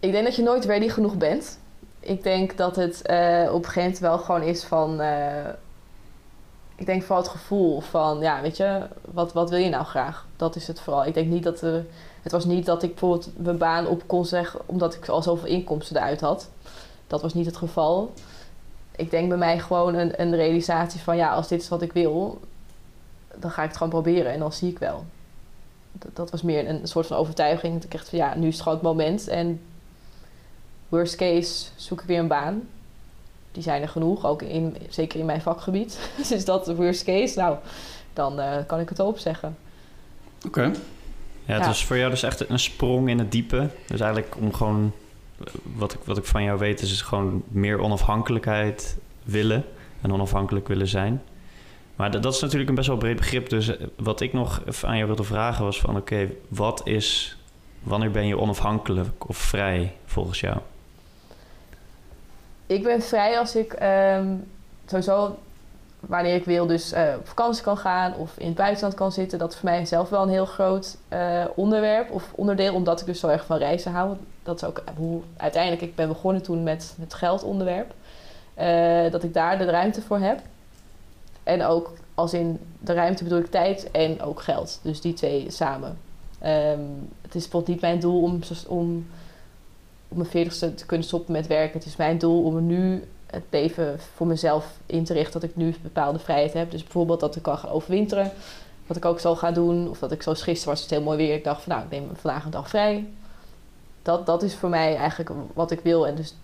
[0.00, 1.58] Ik denk dat je nooit ready genoeg bent.
[2.00, 5.00] Ik denk dat het uh, op een gegeven wel gewoon is van.
[5.00, 5.48] Uh,
[6.76, 10.26] ik denk vooral het gevoel van, ja, weet je, wat, wat wil je nou graag?
[10.36, 11.06] Dat is het vooral.
[11.06, 11.60] Ik denk niet dat.
[12.22, 15.48] het was niet dat ik bijvoorbeeld mijn baan op kon zeggen omdat ik al zoveel
[15.48, 16.50] inkomsten eruit had.
[17.06, 18.12] Dat was niet het geval
[18.96, 21.92] ik denk bij mij gewoon een, een realisatie van ja, als dit is wat ik
[21.92, 22.40] wil,
[23.38, 25.04] dan ga ik het gewoon proberen en dan zie ik wel.
[25.92, 27.74] Dat, dat was meer een, soort van overtuiging.
[27.74, 29.28] Dat ik echt van ja, nu is het gewoon het moment.
[29.28, 29.60] En
[30.88, 32.68] worst case zoek ik weer een baan.
[33.52, 35.98] Die zijn er genoeg, ook in, zeker in mijn vakgebied.
[36.16, 37.38] dus is dat de worst case?
[37.38, 37.56] Nou,
[38.12, 39.56] dan uh, kan ik het opzeggen.
[40.46, 40.62] Oké.
[40.62, 41.66] Ja, het ja.
[41.66, 43.68] was voor jou dus echt een sprong in het diepe.
[43.86, 44.92] Dus eigenlijk om gewoon
[45.76, 49.64] wat ik, wat ik van jou weet, is gewoon meer onafhankelijkheid willen
[50.00, 51.22] en onafhankelijk willen zijn.
[51.96, 53.48] Maar dat, is natuurlijk een best wel breed begrip.
[53.48, 55.96] Dus eh, wat ik nog aan jou wilde vragen was van...
[55.96, 57.36] oké, wat is
[57.82, 60.56] wanneer ben je onafhankelijk of vrij volgens jou?
[62.66, 64.34] Ik ben vrij als ik ehm,
[64.86, 65.38] sowieso
[66.00, 69.38] wanneer ik wil dus uh, op vakantie kan gaan of in het buitenland kan zitten.
[69.38, 73.06] Dat is voor mij zelf wel een heel groot uh, onderwerp of onderdeel, omdat ik
[73.06, 74.16] dus zo erg van reizen hou.
[74.46, 77.94] Dat is ook hoe uiteindelijk ik ben begonnen toen met het geldonderwerp.
[78.58, 80.40] Uh, dat ik daar de ruimte voor heb.
[81.42, 84.80] En ook als in de ruimte bedoel ik tijd en ook geld.
[84.82, 85.98] Dus die twee samen.
[86.44, 89.06] Um, het is bijvoorbeeld niet mijn doel om, om
[90.08, 91.78] op mijn veertigste te kunnen stoppen met werken.
[91.78, 95.40] Het is mijn doel om nu het leven voor mezelf in te richten.
[95.40, 96.70] Dat ik nu bepaalde vrijheid heb.
[96.70, 98.32] Dus bijvoorbeeld dat ik kan gaan overwinteren.
[98.86, 99.90] Wat ik ook zal gaan doen.
[99.90, 101.34] Of dat ik zoals gisteren was het heel mooi weer.
[101.34, 103.06] Ik dacht van nou, ik neem vandaag een dag vrij.
[104.06, 106.06] Dat, dat is voor mij eigenlijk wat ik wil.
[106.06, 106.34] En dus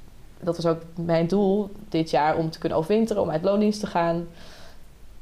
[0.41, 3.23] dat was ook mijn doel dit jaar om te kunnen overwinteren.
[3.23, 4.29] Om uit loondienst te gaan.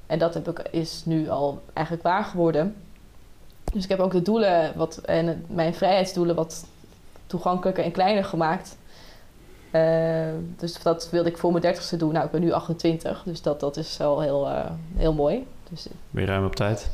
[0.07, 2.77] En dat heb ik, is nu al eigenlijk waar geworden.
[3.73, 6.67] Dus ik heb ook de doelen wat, en mijn vrijheidsdoelen wat
[7.27, 8.77] toegankelijker en kleiner gemaakt.
[9.73, 10.27] Uh,
[10.57, 12.13] dus dat wilde ik voor mijn dertigste doen.
[12.13, 14.65] Nou, ik ben nu 28, dus dat, dat is wel heel, uh,
[14.97, 15.47] heel mooi.
[15.71, 16.91] Dus, ben je ruim op tijd?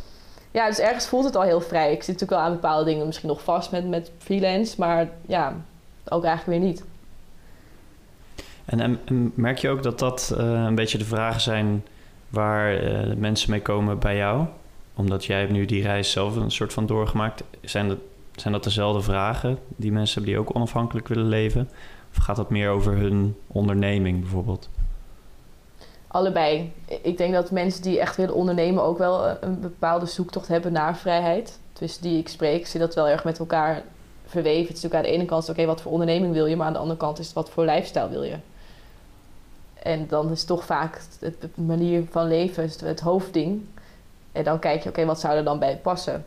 [0.57, 1.93] Ja, dus ergens voelt het al heel vrij.
[1.93, 5.55] Ik zit natuurlijk wel aan bepaalde dingen misschien nog vast met, met freelance, maar ja,
[6.09, 6.85] ook eigenlijk weer niet.
[8.65, 9.01] En, en
[9.35, 11.85] merk je ook dat dat uh, een beetje de vragen zijn
[12.29, 12.81] waar
[13.17, 14.47] mensen mee komen bij jou?
[14.95, 17.43] Omdat jij hebt nu die reis zelf een soort van doorgemaakt.
[17.61, 17.99] Zijn dat,
[18.35, 21.69] zijn dat dezelfde vragen die mensen hebben die ook onafhankelijk willen leven?
[22.11, 24.69] Of gaat dat meer over hun onderneming bijvoorbeeld?
[26.07, 26.73] Allebei.
[27.03, 30.73] Ik denk dat mensen die echt willen ondernemen ook wel eh, een bepaalde zoektocht hebben
[30.73, 31.59] naar vrijheid.
[31.73, 33.83] Tussen die ik spreek, zie dat wel erg met elkaar
[34.27, 34.67] verweven.
[34.67, 36.57] Het is natuurlijk aan de ene kant, oké, wat voor onderneming wil je?
[36.57, 38.37] Maar aan de andere kant is het, wat voor lifestyle wil je?
[39.83, 43.65] En dan is toch vaak de manier van leven het hoofdding.
[44.33, 46.25] En dan kijk je, oké, wat zou er dan bij passen?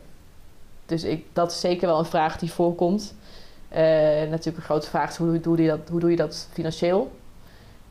[0.86, 3.14] Dus ik, dat is zeker wel een vraag die voorkomt.
[3.72, 3.78] Uh,
[4.30, 7.10] natuurlijk een grote vraag is hoe, doe je dat, hoe doe je dat financieel?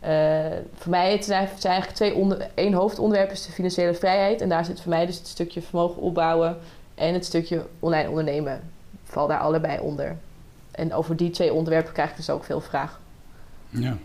[0.04, 4.42] Uh, voor mij zijn, eigenlijk twee onder, één hoofdonderwerp is de financiële vrijheid.
[4.42, 6.58] En daar zit voor mij dus het stukje vermogen opbouwen
[6.96, 8.62] en het stukje online ondernemen.
[9.04, 10.16] Val daar allebei onder.
[10.72, 12.98] En over die twee onderwerpen krijg ik dus ook veel vragen.
[13.70, 13.98] Ja.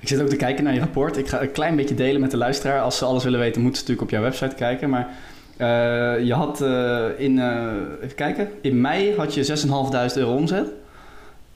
[0.00, 1.16] Ik zit ook te kijken naar je rapport.
[1.16, 2.80] Ik ga een klein beetje delen met de luisteraar.
[2.80, 4.90] Als ze alles willen weten, moeten ze natuurlijk op jouw website kijken.
[4.90, 5.08] Maar
[5.58, 7.38] uh, je had uh, in,
[8.02, 9.46] even kijken, in mei had je
[10.12, 10.66] 6.500 euro omzet.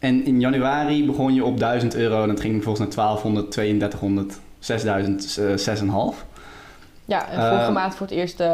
[0.02, 4.40] En in januari begon je op 1000 euro en dat ging volgens naar 1200, 3200,
[4.58, 6.26] 6000, uh, 6,5.
[7.04, 8.48] Ja, en vorige uh, maand voor het eerst uh,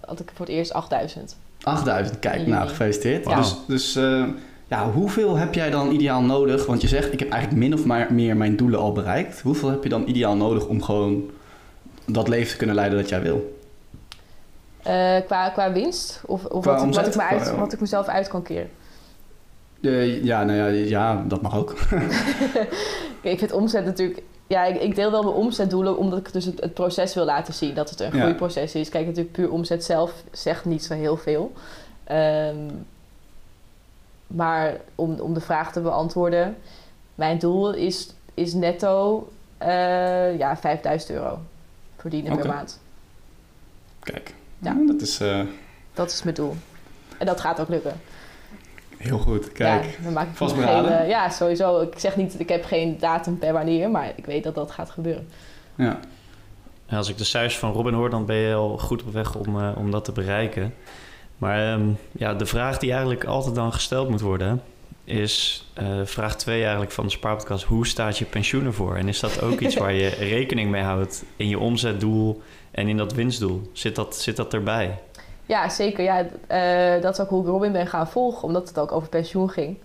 [0.00, 1.36] had ik voor het eerst 8000.
[1.62, 3.24] 8000, kijk, nou gefeliciteerd.
[3.24, 3.36] Wow.
[3.36, 4.24] Dus, dus uh,
[4.66, 6.66] ja, hoeveel heb jij dan ideaal nodig?
[6.66, 9.40] Want je zegt, ik heb eigenlijk min of meer mijn doelen al bereikt.
[9.40, 11.30] Hoeveel heb je dan ideaal nodig om gewoon
[12.06, 13.58] dat leven te kunnen leiden dat jij wil?
[14.86, 16.22] Uh, qua, qua winst?
[16.26, 18.70] Of, of qua wat, omzet, wat, ik me uit, wat ik mezelf uit kan keren?
[19.84, 21.74] Uh, ja, nou ja, ja, dat mag ook.
[23.22, 24.22] ik vind omzet natuurlijk...
[24.46, 27.54] Ja, ik, ik, deel wel mijn omzetdoelen omdat ik dus het, het, proces wil laten
[27.54, 27.74] zien.
[27.74, 28.88] Dat het een groeiproces is.
[28.88, 31.52] Kijk, natuurlijk puur omzet zelf zegt niet zo heel veel.
[32.10, 32.86] Um,
[34.26, 36.56] maar om, om de vraag te beantwoorden...
[37.14, 39.28] Mijn doel is, is netto
[39.62, 41.38] uh, ja, 5000 euro
[41.96, 42.44] verdienen okay.
[42.44, 42.80] per maand.
[44.00, 44.76] Kijk, ja.
[44.86, 45.20] dat is...
[45.20, 45.40] Uh...
[45.94, 46.54] Dat is mijn doel.
[47.18, 48.00] En dat gaat ook lukken.
[49.04, 49.84] Heel goed, kijk.
[49.84, 51.80] Ja, dan maak ik geen, uh, ja, sowieso.
[51.80, 54.90] Ik zeg niet, ik heb geen datum per wanneer, maar ik weet dat dat gaat
[54.90, 55.28] gebeuren.
[55.74, 56.00] Ja.
[56.86, 59.34] En als ik de cijfers van Robin hoor, dan ben je al goed op weg
[59.34, 60.74] om, uh, om dat te bereiken.
[61.38, 64.62] Maar um, ja, de vraag die eigenlijk altijd dan gesteld moet worden,
[65.04, 67.64] is uh, vraag 2 eigenlijk van de Spaarpodcast.
[67.64, 68.96] Hoe staat je pensioen ervoor?
[68.96, 72.96] En is dat ook iets waar je rekening mee houdt in je omzetdoel en in
[72.96, 73.70] dat winstdoel?
[73.72, 74.98] Zit dat, zit dat erbij?
[75.46, 76.04] Ja, zeker.
[76.04, 76.22] Ja,
[76.96, 79.50] uh, dat is ook hoe ik Robin ben gaan volgen, omdat het ook over pensioen
[79.50, 79.78] ging.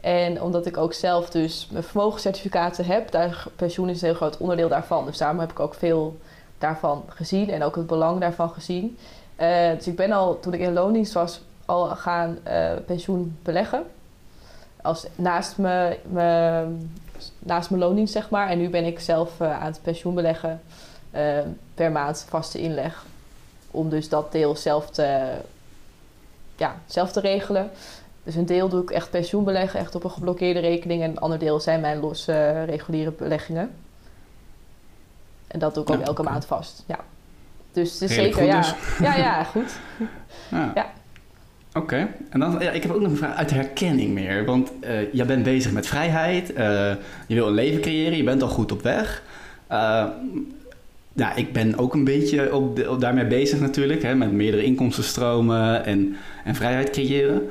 [0.00, 4.36] En omdat ik ook zelf dus mijn vermogenscertificaten heb, daar, pensioen is een heel groot
[4.36, 5.04] onderdeel daarvan.
[5.04, 6.16] Dus daarom heb ik ook veel
[6.58, 8.98] daarvan gezien en ook het belang daarvan gezien.
[9.40, 13.82] Uh, dus ik ben al, toen ik in loondienst was, al gaan uh, pensioen beleggen.
[14.82, 16.64] Als, naast, me, me,
[17.38, 18.48] naast mijn loondienst, zeg maar.
[18.48, 20.62] En nu ben ik zelf aan het pensioen beleggen
[21.74, 23.04] per maand vaste inleg
[23.74, 25.30] om dus dat deel zelf te,
[26.56, 27.70] ja, zelf te regelen.
[28.24, 31.02] Dus een deel doe ik echt pensioenbeleggen, echt op een geblokkeerde rekening.
[31.02, 33.70] En een ander deel zijn mijn losse uh, reguliere beleggingen.
[35.46, 36.32] En dat doe ik ook ja, elke okay.
[36.32, 36.84] maand vast.
[36.86, 36.98] Ja.
[37.72, 38.56] Dus het is zeker, ja.
[38.60, 38.74] Dus.
[39.00, 39.16] ja.
[39.16, 39.72] Ja, goed.
[40.50, 40.72] ja.
[40.74, 40.92] ja.
[41.68, 42.10] Oké, okay.
[42.30, 44.44] en dan, ja, ik heb ook nog een vraag uit herkenning meer.
[44.44, 46.56] Want uh, jij bent bezig met vrijheid, uh,
[47.26, 49.22] je wil een leven creëren, je bent al goed op weg.
[49.70, 50.06] Uh,
[51.14, 55.84] ja, ik ben ook een beetje op, op daarmee bezig natuurlijk, hè, met meerdere inkomstenstromen
[55.84, 57.42] en, en vrijheid creëren.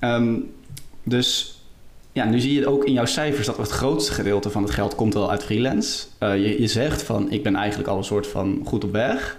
[0.00, 0.50] Um,
[1.02, 1.60] dus
[2.12, 4.94] ja, nu zie je ook in jouw cijfers dat het grootste gedeelte van het geld
[4.94, 6.06] komt wel uit freelance.
[6.20, 9.36] Uh, je, je zegt van ik ben eigenlijk al een soort van goed op weg.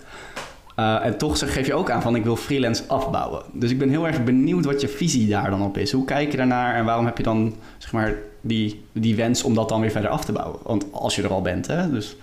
[0.79, 3.43] Uh, en toch geef je ook aan van ik wil freelance afbouwen.
[3.53, 5.91] Dus ik ben heel erg benieuwd wat je visie daar dan op is.
[5.91, 9.53] Hoe kijk je daarnaar en waarom heb je dan zeg maar, die, die wens om
[9.53, 10.59] dat dan weer verder af te bouwen?
[10.63, 11.89] Want als je er al bent, hè?
[11.89, 12.15] Dus...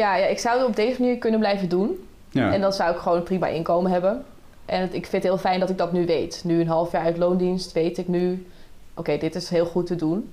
[0.00, 2.08] Ja, ja, ik zou het op deze manier kunnen blijven doen.
[2.30, 2.52] Ja.
[2.52, 4.24] En dan zou ik gewoon een prima inkomen hebben.
[4.66, 6.42] En ik vind het heel fijn dat ik dat nu weet.
[6.44, 8.46] Nu een half jaar uit loondienst weet ik nu...
[8.94, 10.32] oké, dit is heel goed te doen.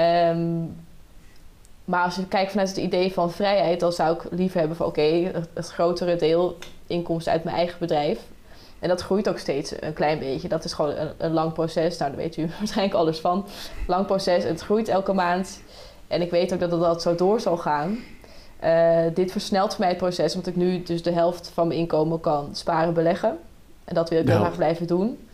[0.00, 0.76] Um,
[1.84, 3.80] maar als je kijkt vanuit het idee van vrijheid...
[3.80, 4.86] dan zou ik liever hebben van...
[4.86, 8.18] oké, het grotere deel inkomsten uit mijn eigen bedrijf.
[8.78, 10.48] En dat groeit ook steeds een klein beetje.
[10.48, 11.98] Dat is gewoon een, een lang proces.
[11.98, 13.46] Nou, daar weet u waarschijnlijk alles van.
[13.86, 14.44] Lang proces.
[14.44, 15.60] Het groeit elke maand.
[16.06, 17.98] En ik weet ook dat het dat zo door zal gaan.
[18.66, 21.80] Uh, dit versnelt voor mij het proces, omdat ik nu dus de helft van mijn
[21.80, 23.38] inkomen kan sparen, beleggen.
[23.84, 25.28] En dat wil ik heel graag blijven doen.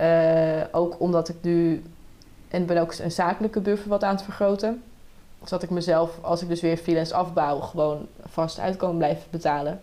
[0.00, 1.82] Uh, ook omdat ik nu,
[2.48, 4.82] en ben ook een zakelijke buffer wat aan het vergroten.
[5.42, 9.80] Zodat ik mezelf, als ik dus weer freelance afbouw, gewoon vast uitkomen blijven betalen.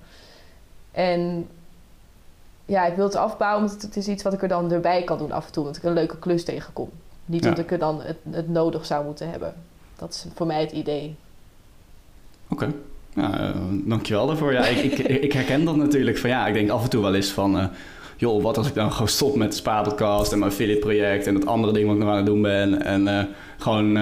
[0.92, 1.50] En
[2.66, 5.18] ja, ik wil het afbouwen, omdat het is iets wat ik er dan erbij kan
[5.18, 5.64] doen af en toe.
[5.64, 6.90] omdat ik een leuke klus tegenkom.
[7.26, 7.50] Niet ja.
[7.50, 9.54] omdat ik er dan het, het nodig zou moeten hebben.
[9.96, 11.16] Dat is voor mij het idee.
[12.50, 12.64] Oké.
[12.64, 12.76] Okay.
[13.14, 14.54] Ja, uh, dankjewel daarvoor.
[14.54, 16.18] Ja, ik, ik, ik, herken dat natuurlijk.
[16.18, 17.58] Van, ja, ik denk af en toe wel eens van...
[17.58, 17.66] Uh,
[18.18, 21.28] joh, wat als ik dan gewoon stop met de Spa-podcast en mijn affiliate project...
[21.28, 22.82] en dat andere ding wat ik nog aan het doen ben...
[22.82, 23.24] en uh,
[23.58, 23.94] gewoon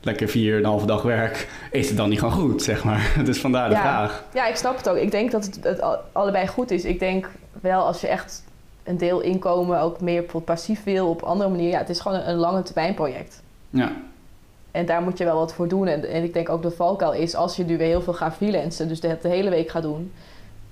[0.00, 1.48] lekker vier en een halve dag werk...
[1.70, 3.12] is het dan niet gewoon goed, zeg maar.
[3.24, 3.80] Dus vandaar de ja.
[3.80, 4.24] vraag.
[4.34, 4.96] Ja, ik snap het ook.
[4.96, 5.82] Ik denk dat het, het
[6.12, 6.84] allebei goed is.
[6.84, 8.44] Ik denk wel als je echt
[8.84, 11.08] een deel inkomen ook meer passief wil...
[11.08, 11.68] op andere manier...
[11.68, 13.42] Ja, het is gewoon een, een lange termijn project.
[13.70, 13.92] Ja,
[14.70, 15.86] en daar moet je wel wat voor doen.
[15.86, 18.34] En, en ik denk ook de valkuil is, als je nu weer heel veel gaat
[18.34, 20.12] freelancen, dus de, de hele week gaat doen,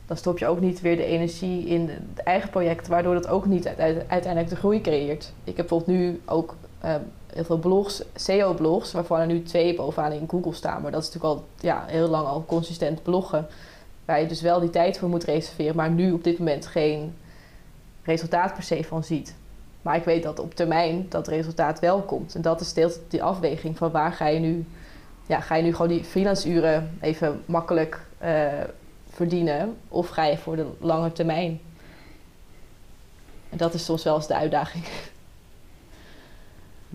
[0.06, 3.46] dan stop je ook niet weer de energie in het eigen project, waardoor dat ook
[3.46, 3.66] niet
[4.08, 5.32] uiteindelijk de groei creëert.
[5.44, 10.12] Ik heb bijvoorbeeld nu ook um, heel veel blogs, SEO-blogs, waarvan er nu twee bovenaan
[10.12, 10.82] in Google staan.
[10.82, 13.46] Maar dat is natuurlijk al ja, heel lang al consistent bloggen,
[14.04, 17.14] waar je dus wel die tijd voor moet reserveren, maar nu op dit moment geen
[18.02, 19.34] resultaat per se van ziet.
[19.88, 22.34] Maar ik weet dat op termijn dat resultaat wel komt.
[22.34, 24.64] En dat is deels die afweging van waar ga je nu...
[25.26, 28.46] Ja, ga je nu gewoon die freelance uren even makkelijk uh,
[29.10, 29.76] verdienen?
[29.88, 31.60] Of ga je voor de lange termijn?
[33.48, 34.84] En dat is soms wel eens de uitdaging.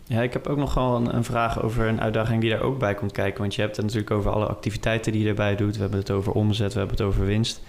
[0.03, 2.79] Ja, ik heb ook nog wel een, een, vraag over een uitdaging die daar ook
[2.79, 3.41] bij komt kijken.
[3.41, 5.75] Want je hebt het natuurlijk over alle activiteiten die je erbij doet.
[5.75, 7.61] We hebben het over omzet, we hebben het over winst.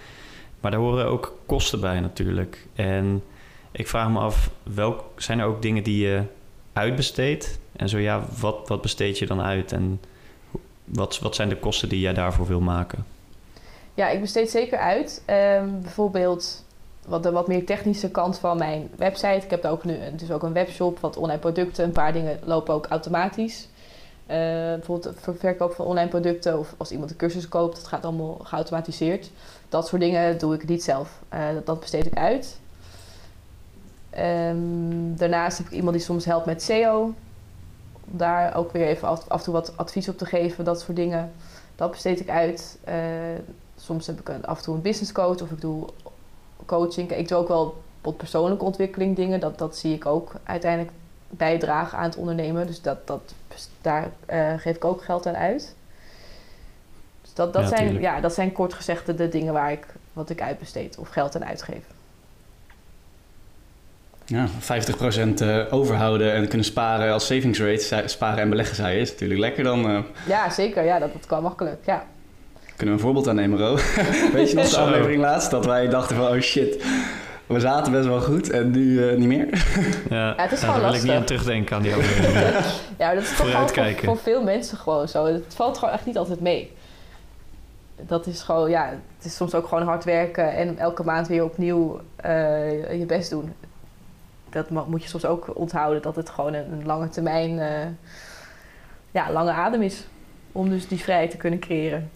[0.59, 2.67] Maar daar horen ook kosten bij natuurlijk.
[2.75, 3.23] En
[3.75, 6.23] ik vraag me af, welk, zijn er ook dingen die je
[6.73, 7.59] uitbesteedt?
[7.75, 9.71] En zo ja, wat, wat besteed je dan uit?
[9.71, 10.01] En
[10.83, 13.05] wat, wat zijn de kosten die jij daarvoor wil maken?
[13.93, 15.23] Ja, ik besteed zeker uit.
[15.27, 16.63] Um, bijvoorbeeld
[17.07, 19.43] wat de wat meer technische kant van mijn website.
[19.43, 21.83] Ik heb ook nu dus ook een webshop, wat online producten.
[21.83, 23.67] Een paar dingen lopen ook automatisch.
[24.27, 24.37] Uh,
[24.73, 28.39] bijvoorbeeld voor verkoop van online producten of als iemand een cursus koopt, dat gaat allemaal
[28.43, 29.31] geautomatiseerd.
[29.69, 31.19] Dat soort dingen doe ik niet zelf.
[31.33, 32.59] Uh, dat besteed ik uit.
[34.19, 37.13] Um, daarnaast heb ik iemand die soms helpt met SEO.
[37.93, 40.81] Om daar ook weer even af, af en toe wat advies op te geven, dat
[40.81, 41.31] soort dingen.
[41.75, 42.77] Dat besteed ik uit.
[42.87, 42.95] Uh,
[43.77, 45.87] soms heb ik een, af en toe een business coach of ik doe
[46.65, 47.11] coaching.
[47.11, 49.39] Ik doe ook wel wat persoonlijke ontwikkeling dingen.
[49.39, 50.91] Dat, dat zie ik ook uiteindelijk
[51.29, 52.67] bijdragen aan het ondernemen.
[52.67, 53.33] Dus dat, dat,
[53.81, 55.75] daar uh, geef ik ook geld aan uit.
[57.21, 60.29] Dus dat, dat, ja, zijn, ja, dat zijn kort gezegd de dingen waar ik, wat
[60.29, 61.94] ik uitbesteed of geld aan uitgeef.
[64.25, 69.01] Ja, 50% uh, overhouden en kunnen sparen als savings rate, sparen en beleggen, zei je,
[69.01, 69.91] is natuurlijk lekker dan.
[69.91, 69.99] Uh...
[70.27, 70.83] Ja, zeker.
[70.83, 72.05] Ja, dat, dat kan makkelijk, ja.
[72.75, 73.75] Kunnen we een voorbeeld aannemen, Ro?
[74.33, 76.85] Weet je nog de aflevering laatst, dat wij dachten van, oh shit,
[77.45, 79.47] we zaten best wel goed en nu uh, niet meer.
[80.09, 82.65] ja, ja, het is ja, gewoon daar wil ik niet aan terugdenken aan die aflevering.
[82.97, 85.25] ja, dat is toch gewoon voor, voor, veel mensen gewoon zo.
[85.25, 86.71] Het valt gewoon echt niet altijd mee.
[88.01, 91.43] Dat is gewoon, ja, het is soms ook gewoon hard werken en elke maand weer
[91.43, 92.01] opnieuw
[92.91, 93.53] je best doen
[94.55, 97.67] dat moet je soms ook onthouden dat het gewoon een, lange termijn, uh,
[99.11, 100.07] ja, lange adem is.
[100.51, 102.09] Om dus die vrijheid te kunnen creëren.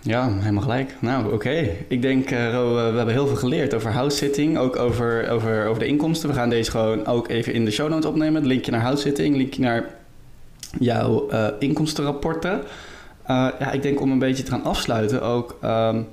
[0.00, 0.96] Ja, helemaal gelijk.
[1.00, 1.68] Nou, oké.
[1.88, 4.58] Ik denk, Ro, uh, we hebben heel veel geleerd over house sitting.
[4.58, 6.28] Ook over, over, over de inkomsten.
[6.28, 8.46] We gaan deze gewoon ook even in de show notes opnemen.
[8.46, 9.84] Linkje naar house sitting, linkje naar
[10.78, 11.28] jouw
[11.58, 12.62] inkomstenrapporten.
[13.26, 15.58] ja, ik denk om een beetje te gaan afsluiten ook...
[15.64, 16.06] Um,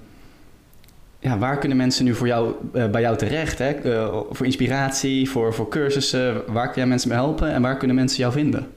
[1.19, 3.59] ja, waar kunnen mensen nu voor jou, uh, bij jou terecht?
[3.59, 3.83] Hè?
[3.83, 6.53] Uh, voor inspiratie, voor, voor cursussen.
[6.53, 8.71] Waar kun jij mensen mee helpen en waar kunnen mensen jou vinden?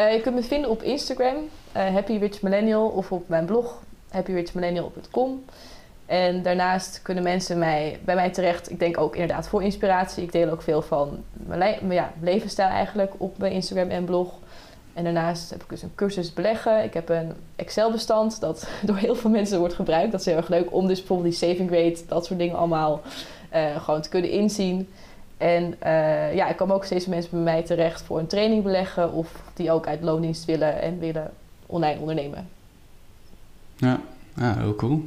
[0.00, 1.36] Uh, je kunt me vinden op Instagram,
[1.72, 3.84] Happy Rich Millennial, of op mijn blog
[4.16, 5.44] happyrich.millennial.com.
[6.06, 10.22] En daarnaast kunnen mensen mij, bij mij terecht, ik denk ook inderdaad voor inspiratie.
[10.22, 14.38] Ik deel ook veel van mijn, mijn ja, levensstijl eigenlijk op mijn Instagram en blog.
[14.96, 16.84] En daarnaast heb ik dus een cursus beleggen.
[16.84, 20.10] Ik heb een Excel-bestand dat door heel veel mensen wordt gebruikt.
[20.10, 23.00] Dat is heel erg leuk om dus bijvoorbeeld die saving rate, dat soort dingen allemaal
[23.50, 24.88] eh, gewoon te kunnen inzien.
[25.36, 29.12] En eh, ja, ik kom ook steeds mensen bij mij terecht voor een training beleggen
[29.12, 31.30] of die ook uit loondienst willen en willen
[31.66, 32.48] online ondernemen.
[33.76, 34.00] Ja,
[34.34, 35.02] ja heel cool.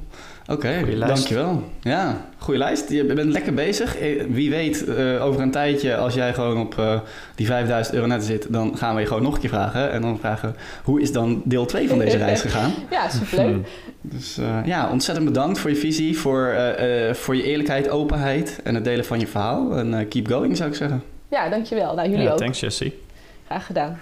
[0.50, 1.64] Oké, dankjewel.
[1.82, 2.89] Ja, goede lijst.
[2.89, 3.97] Je bent lekker bezig.
[3.97, 7.00] Eh, Wie weet, eh, over een tijdje, als jij gewoon op eh,
[7.36, 9.91] die 5000 euro net zit, dan gaan we je gewoon nog een keer vragen.
[9.91, 12.72] En dan vragen, hoe is dan deel 2 van deze reis gegaan?
[12.91, 13.54] Ja, superleuk.
[13.54, 13.64] Hmm.
[14.02, 18.60] Dus eh, ja, ontzettend bedankt voor je visie, voor, eh, eh, voor je eerlijkheid, openheid
[18.64, 19.78] en het delen van je verhaal.
[19.78, 21.04] En keep going, zou ik zeggen.
[21.30, 21.95] Ja, dankjewel.
[21.95, 22.38] Nou, jullie Ja, ook.
[22.38, 23.00] thanks Jessie.
[23.45, 24.00] Graag gedaan.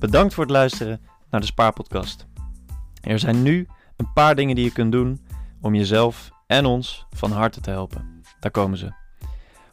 [0.00, 2.26] Bedankt voor het luisteren naar de Spaarpodcast.
[3.00, 5.26] Er zijn nu een paar dingen die je kunt doen
[5.60, 8.22] om jezelf en ons van harte te helpen.
[8.40, 8.92] Daar komen ze.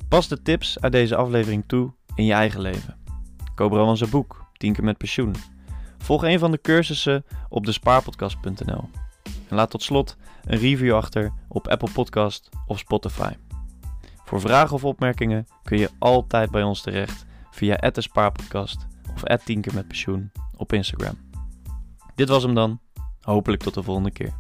[0.07, 2.97] Pas de tips uit deze aflevering toe in je eigen leven.
[3.55, 5.35] Koop Rowan zijn boek, 10 keer met pensioen.
[5.97, 8.89] Volg een van de cursussen op despaarpodcast.nl.
[9.47, 13.33] En laat tot slot een review achter op Apple Podcast of Spotify.
[14.23, 18.87] Voor vragen of opmerkingen kun je altijd bij ons terecht via Spaarpodcast
[19.23, 21.17] of 10 keer met pensioen op Instagram.
[22.15, 22.79] Dit was hem dan.
[23.21, 24.33] Hopelijk tot de volgende keer.